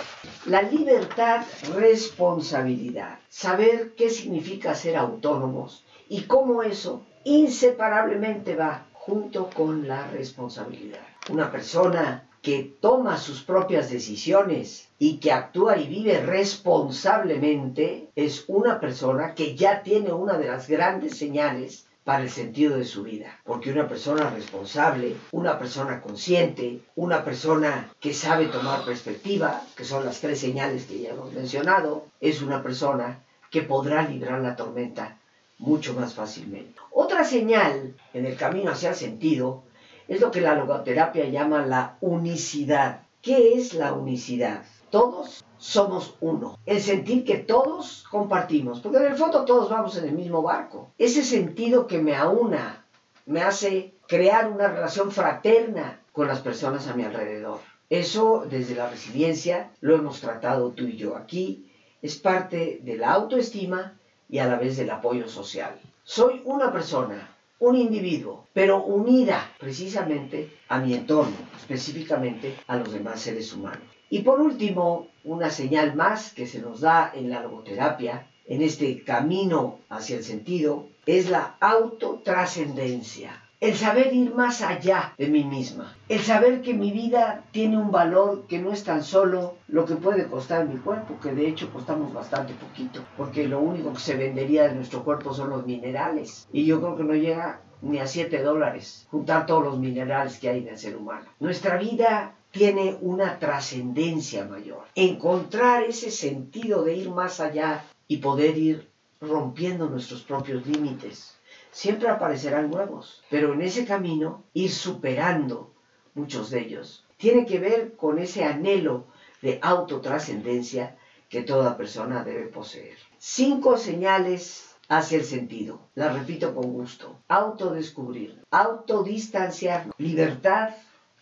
La 0.46 0.62
libertad, 0.62 1.42
responsabilidad, 1.74 3.18
saber 3.28 3.92
qué 3.94 4.08
significa 4.08 4.74
ser 4.74 4.96
autónomos 4.96 5.84
y 6.08 6.22
cómo 6.22 6.62
eso 6.62 7.04
inseparablemente 7.24 8.56
va 8.56 8.86
junto 8.94 9.50
con 9.50 9.86
la 9.86 10.06
responsabilidad. 10.08 11.06
Una 11.28 11.52
persona 11.52 12.26
que 12.44 12.76
toma 12.78 13.16
sus 13.16 13.42
propias 13.42 13.90
decisiones 13.90 14.88
y 14.98 15.16
que 15.16 15.32
actúa 15.32 15.78
y 15.78 15.88
vive 15.88 16.20
responsablemente 16.20 18.10
es 18.14 18.44
una 18.48 18.78
persona 18.80 19.34
que 19.34 19.56
ya 19.56 19.82
tiene 19.82 20.12
una 20.12 20.36
de 20.36 20.48
las 20.48 20.68
grandes 20.68 21.16
señales 21.16 21.86
para 22.04 22.22
el 22.22 22.28
sentido 22.28 22.76
de 22.76 22.84
su 22.84 23.02
vida. 23.02 23.40
Porque 23.44 23.72
una 23.72 23.88
persona 23.88 24.28
responsable, 24.28 25.16
una 25.32 25.58
persona 25.58 26.02
consciente, 26.02 26.80
una 26.96 27.24
persona 27.24 27.90
que 27.98 28.12
sabe 28.12 28.48
tomar 28.48 28.84
perspectiva, 28.84 29.62
que 29.74 29.86
son 29.86 30.04
las 30.04 30.20
tres 30.20 30.38
señales 30.38 30.84
que 30.84 31.00
ya 31.00 31.12
hemos 31.12 31.32
mencionado, 31.32 32.04
es 32.20 32.42
una 32.42 32.62
persona 32.62 33.24
que 33.50 33.62
podrá 33.62 34.06
librar 34.06 34.42
la 34.42 34.54
tormenta 34.54 35.16
mucho 35.56 35.94
más 35.94 36.12
fácilmente. 36.12 36.78
Otra 36.92 37.24
señal 37.24 37.94
en 38.12 38.26
el 38.26 38.36
camino 38.36 38.72
hacia 38.72 38.90
el 38.90 38.96
sentido 38.96 39.63
es 40.08 40.20
lo 40.20 40.30
que 40.30 40.40
la 40.40 40.54
logoterapia 40.54 41.26
llama 41.26 41.66
la 41.66 41.96
unicidad. 42.00 43.00
¿Qué 43.22 43.54
es 43.54 43.74
la 43.74 43.92
unicidad? 43.92 44.62
Todos 44.90 45.44
somos 45.58 46.14
uno. 46.20 46.58
El 46.66 46.80
sentir 46.80 47.24
que 47.24 47.38
todos 47.38 48.04
compartimos, 48.10 48.80
porque 48.80 48.98
en 48.98 49.06
el 49.06 49.16
fondo 49.16 49.44
todos 49.44 49.70
vamos 49.70 49.96
en 49.96 50.04
el 50.04 50.12
mismo 50.12 50.42
barco. 50.42 50.90
Ese 50.98 51.24
sentido 51.24 51.86
que 51.86 51.98
me 51.98 52.14
aúna, 52.14 52.84
me 53.26 53.42
hace 53.42 53.94
crear 54.06 54.50
una 54.50 54.68
relación 54.68 55.10
fraterna 55.10 56.00
con 56.12 56.28
las 56.28 56.40
personas 56.40 56.86
a 56.86 56.94
mi 56.94 57.04
alrededor. 57.04 57.60
Eso 57.90 58.46
desde 58.48 58.74
la 58.74 58.88
resiliencia 58.88 59.70
lo 59.80 59.94
hemos 59.94 60.20
tratado 60.20 60.70
tú 60.70 60.84
y 60.84 60.96
yo 60.96 61.16
aquí 61.16 61.70
es 62.04 62.16
parte 62.16 62.80
de 62.82 62.96
la 62.96 63.12
autoestima 63.12 63.98
y 64.28 64.38
a 64.38 64.46
la 64.46 64.56
vez 64.56 64.76
del 64.76 64.90
apoyo 64.90 65.26
social. 65.26 65.74
Soy 66.02 66.42
una 66.44 66.70
persona, 66.70 67.33
un 67.64 67.76
individuo, 67.76 68.48
pero 68.52 68.84
unida 68.84 69.50
precisamente 69.58 70.58
a 70.68 70.78
mi 70.78 70.92
entorno, 70.94 71.36
específicamente 71.56 72.56
a 72.66 72.76
los 72.76 72.92
demás 72.92 73.20
seres 73.20 73.52
humanos. 73.52 73.88
Y 74.10 74.20
por 74.20 74.40
último, 74.40 75.08
una 75.24 75.50
señal 75.50 75.94
más 75.94 76.34
que 76.34 76.46
se 76.46 76.60
nos 76.60 76.80
da 76.80 77.12
en 77.14 77.30
la 77.30 77.42
logoterapia, 77.42 78.26
en 78.46 78.60
este 78.60 79.02
camino 79.02 79.78
hacia 79.88 80.16
el 80.16 80.24
sentido, 80.24 80.88
es 81.06 81.30
la 81.30 81.56
autotrascendencia 81.60 83.43
el 83.64 83.74
saber 83.76 84.12
ir 84.12 84.34
más 84.34 84.60
allá 84.60 85.14
de 85.16 85.28
mí 85.28 85.42
misma, 85.42 85.96
el 86.10 86.20
saber 86.20 86.60
que 86.60 86.74
mi 86.74 86.90
vida 86.90 87.44
tiene 87.50 87.78
un 87.78 87.90
valor 87.90 88.46
que 88.46 88.58
no 88.58 88.70
es 88.70 88.84
tan 88.84 89.02
solo 89.02 89.54
lo 89.68 89.86
que 89.86 89.94
puede 89.94 90.26
costar 90.26 90.68
mi 90.68 90.76
cuerpo, 90.76 91.18
que 91.18 91.32
de 91.32 91.48
hecho 91.48 91.72
costamos 91.72 92.12
bastante 92.12 92.52
poquito, 92.52 93.00
porque 93.16 93.48
lo 93.48 93.60
único 93.60 93.94
que 93.94 94.00
se 94.00 94.16
vendería 94.16 94.68
de 94.68 94.74
nuestro 94.74 95.02
cuerpo 95.02 95.32
son 95.32 95.48
los 95.48 95.64
minerales, 95.64 96.46
y 96.52 96.66
yo 96.66 96.78
creo 96.78 96.94
que 96.94 97.04
no 97.04 97.14
llega 97.14 97.62
ni 97.80 98.00
a 98.00 98.06
7 98.06 98.42
dólares 98.42 99.06
juntar 99.10 99.46
todos 99.46 99.64
los 99.64 99.78
minerales 99.78 100.38
que 100.38 100.50
hay 100.50 100.58
en 100.58 100.68
el 100.68 100.78
ser 100.78 100.96
humano. 100.96 101.24
Nuestra 101.40 101.78
vida 101.78 102.34
tiene 102.50 102.98
una 103.00 103.38
trascendencia 103.38 104.44
mayor. 104.44 104.84
Encontrar 104.94 105.84
ese 105.84 106.10
sentido 106.10 106.84
de 106.84 106.96
ir 106.96 107.08
más 107.08 107.40
allá 107.40 107.82
y 108.08 108.18
poder 108.18 108.58
ir 108.58 108.88
rompiendo 109.22 109.88
nuestros 109.88 110.20
propios 110.22 110.66
límites 110.66 111.38
siempre 111.74 112.08
aparecerán 112.08 112.70
nuevos, 112.70 113.22
pero 113.28 113.52
en 113.52 113.60
ese 113.60 113.84
camino 113.84 114.44
ir 114.54 114.70
superando 114.70 115.74
muchos 116.14 116.50
de 116.50 116.60
ellos. 116.60 117.04
Tiene 117.16 117.44
que 117.44 117.58
ver 117.58 117.96
con 117.96 118.18
ese 118.18 118.44
anhelo 118.44 119.06
de 119.42 119.58
autotrascendencia 119.60 120.96
que 121.28 121.42
toda 121.42 121.76
persona 121.76 122.24
debe 122.24 122.46
poseer. 122.46 122.96
Cinco 123.18 123.76
señales 123.76 124.76
hacia 124.88 125.18
el 125.18 125.24
sentido. 125.24 125.80
Las 125.94 126.14
repito 126.14 126.54
con 126.54 126.72
gusto. 126.72 127.18
Autodescubrir, 127.28 128.40
autodistanciar, 128.50 129.86
libertad, 129.98 130.74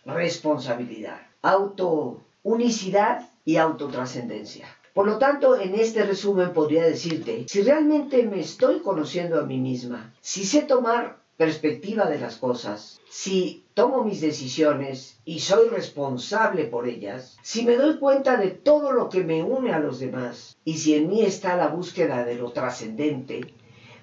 responsabilidad, 0.05 1.19
autounicidad 1.41 3.29
y 3.43 3.57
autotrascendencia. 3.57 4.67
Por 4.93 5.07
lo 5.07 5.17
tanto, 5.17 5.59
en 5.59 5.73
este 5.73 6.03
resumen 6.03 6.53
podría 6.53 6.83
decirte, 6.83 7.45
si 7.47 7.63
realmente 7.63 8.21
me 8.27 8.41
estoy 8.41 8.79
conociendo 8.81 9.39
a 9.39 9.43
mí 9.43 9.57
misma, 9.57 10.13
si 10.21 10.45
sé 10.45 10.61
tomar 10.61 11.17
perspectiva 11.35 12.05
de 12.05 12.19
las 12.19 12.35
cosas, 12.35 13.01
si 13.09 13.65
tomo 13.73 14.03
mis 14.03 14.21
decisiones 14.21 15.17
y 15.25 15.39
soy 15.39 15.69
responsable 15.69 16.65
por 16.65 16.87
ellas, 16.87 17.37
si 17.41 17.65
me 17.65 17.75
doy 17.75 17.97
cuenta 17.97 18.37
de 18.37 18.51
todo 18.51 18.91
lo 18.91 19.09
que 19.09 19.23
me 19.23 19.41
une 19.41 19.73
a 19.73 19.79
los 19.79 19.99
demás 19.99 20.55
y 20.63 20.77
si 20.77 20.93
en 20.93 21.09
mí 21.09 21.23
está 21.23 21.57
la 21.57 21.69
búsqueda 21.69 22.23
de 22.23 22.35
lo 22.35 22.51
trascendente, 22.51 23.51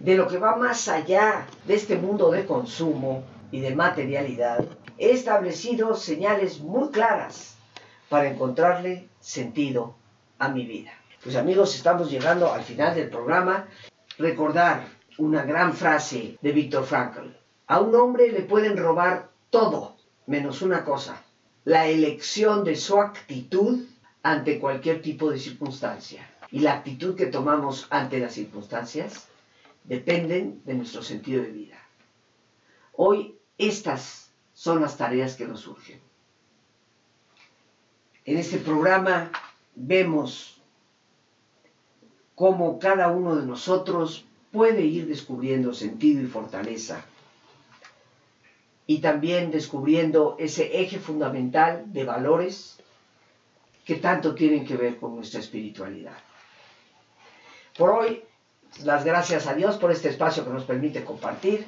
de 0.01 0.17
lo 0.17 0.27
que 0.27 0.39
va 0.39 0.57
más 0.57 0.89
allá 0.89 1.47
de 1.69 1.75
este 1.75 1.99
mundo 1.99 2.33
de 2.33 2.47
consumo 2.47 3.23
y 3.53 3.61
de 3.61 3.77
materialidad, 3.77 4.65
he 4.99 5.13
establecido 5.13 5.95
señales 5.95 6.59
muy 6.59 6.89
claras 6.89 7.55
para 8.09 8.29
encontrarle 8.29 9.09
sentido 9.21 10.00
a 10.41 10.49
mi 10.49 10.67
vida. 10.67 10.91
Pues 11.23 11.37
amigos, 11.37 11.77
estamos 11.77 12.11
llegando 12.11 12.53
al 12.53 12.63
final 12.63 12.95
del 12.95 13.09
programa. 13.09 13.69
Recordar 14.19 14.89
una 15.19 15.45
gran 15.45 15.75
frase 15.75 16.39
de 16.41 16.53
Víctor 16.53 16.85
Frankl. 16.85 17.29
A 17.67 17.79
un 17.79 17.95
hombre 17.95 18.33
le 18.33 18.43
pueden 18.43 18.77
robar 18.77 19.31
todo, 19.51 19.97
menos 20.27 20.63
una 20.63 20.85
cosa, 20.85 21.23
la 21.65 21.87
elección 21.87 22.65
de 22.65 22.75
su 22.75 22.99
actitud 22.99 23.87
ante 24.23 24.59
cualquier 24.59 25.03
tipo 25.03 25.31
de 25.31 25.39
circunstancia. 25.39 26.27
Y 26.51 26.61
la 26.61 26.73
actitud 26.73 27.15
que 27.15 27.27
tomamos 27.27 27.87
ante 27.91 28.19
las 28.19 28.33
circunstancias 28.33 29.29
dependen 29.85 30.63
de 30.65 30.75
nuestro 30.75 31.03
sentido 31.03 31.43
de 31.43 31.51
vida. 31.51 31.77
Hoy 32.93 33.37
estas 33.59 34.31
son 34.55 34.81
las 34.81 34.97
tareas 34.97 35.37
que 35.37 35.47
nos 35.47 35.61
surgen. 35.61 36.01
En 38.25 38.39
este 38.39 38.59
programa 38.59 39.31
vemos 39.75 40.61
cómo 42.35 42.79
cada 42.79 43.09
uno 43.09 43.37
de 43.37 43.47
nosotros 43.47 44.25
puede 44.51 44.83
ir 44.83 45.07
descubriendo 45.07 45.75
sentido 45.75 46.23
y 46.23 46.27
fortaleza 46.27 47.05
y 48.87 48.99
también 48.99 49.51
descubriendo 49.51 50.37
ese 50.39 50.81
eje 50.81 50.99
fundamental 50.99 51.93
de 51.93 52.05
valores 52.05 52.79
que 53.85 53.97
tanto 53.97 54.35
tienen 54.35 54.67
que 54.67 54.77
ver 54.77 54.97
con 54.97 55.15
nuestra 55.15 55.41
espiritualidad. 55.41 56.17
Por 57.77 57.91
hoy, 57.91 58.25
las 58.85 59.05
gracias 59.05 59.47
a 59.47 59.55
Dios 59.55 59.77
por 59.77 59.93
este 59.93 60.09
espacio 60.09 60.45
que 60.45 60.51
nos 60.51 60.65
permite 60.65 61.05
compartir, 61.05 61.67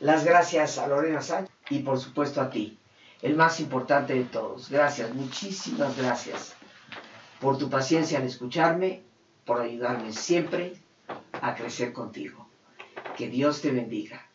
las 0.00 0.24
gracias 0.24 0.78
a 0.78 0.88
Lorena 0.88 1.22
Sánchez 1.22 1.54
y 1.70 1.80
por 1.80 1.98
supuesto 1.98 2.40
a 2.40 2.50
ti, 2.50 2.76
el 3.22 3.36
más 3.36 3.60
importante 3.60 4.14
de 4.14 4.24
todos. 4.24 4.68
Gracias, 4.68 5.14
muchísimas 5.14 5.96
gracias 5.96 6.57
por 7.40 7.58
tu 7.58 7.68
paciencia 7.70 8.18
al 8.18 8.26
escucharme, 8.26 9.02
por 9.44 9.60
ayudarme 9.60 10.12
siempre 10.12 10.74
a 11.32 11.54
crecer 11.54 11.92
contigo. 11.92 12.48
Que 13.16 13.28
Dios 13.28 13.60
te 13.60 13.70
bendiga. 13.70 14.27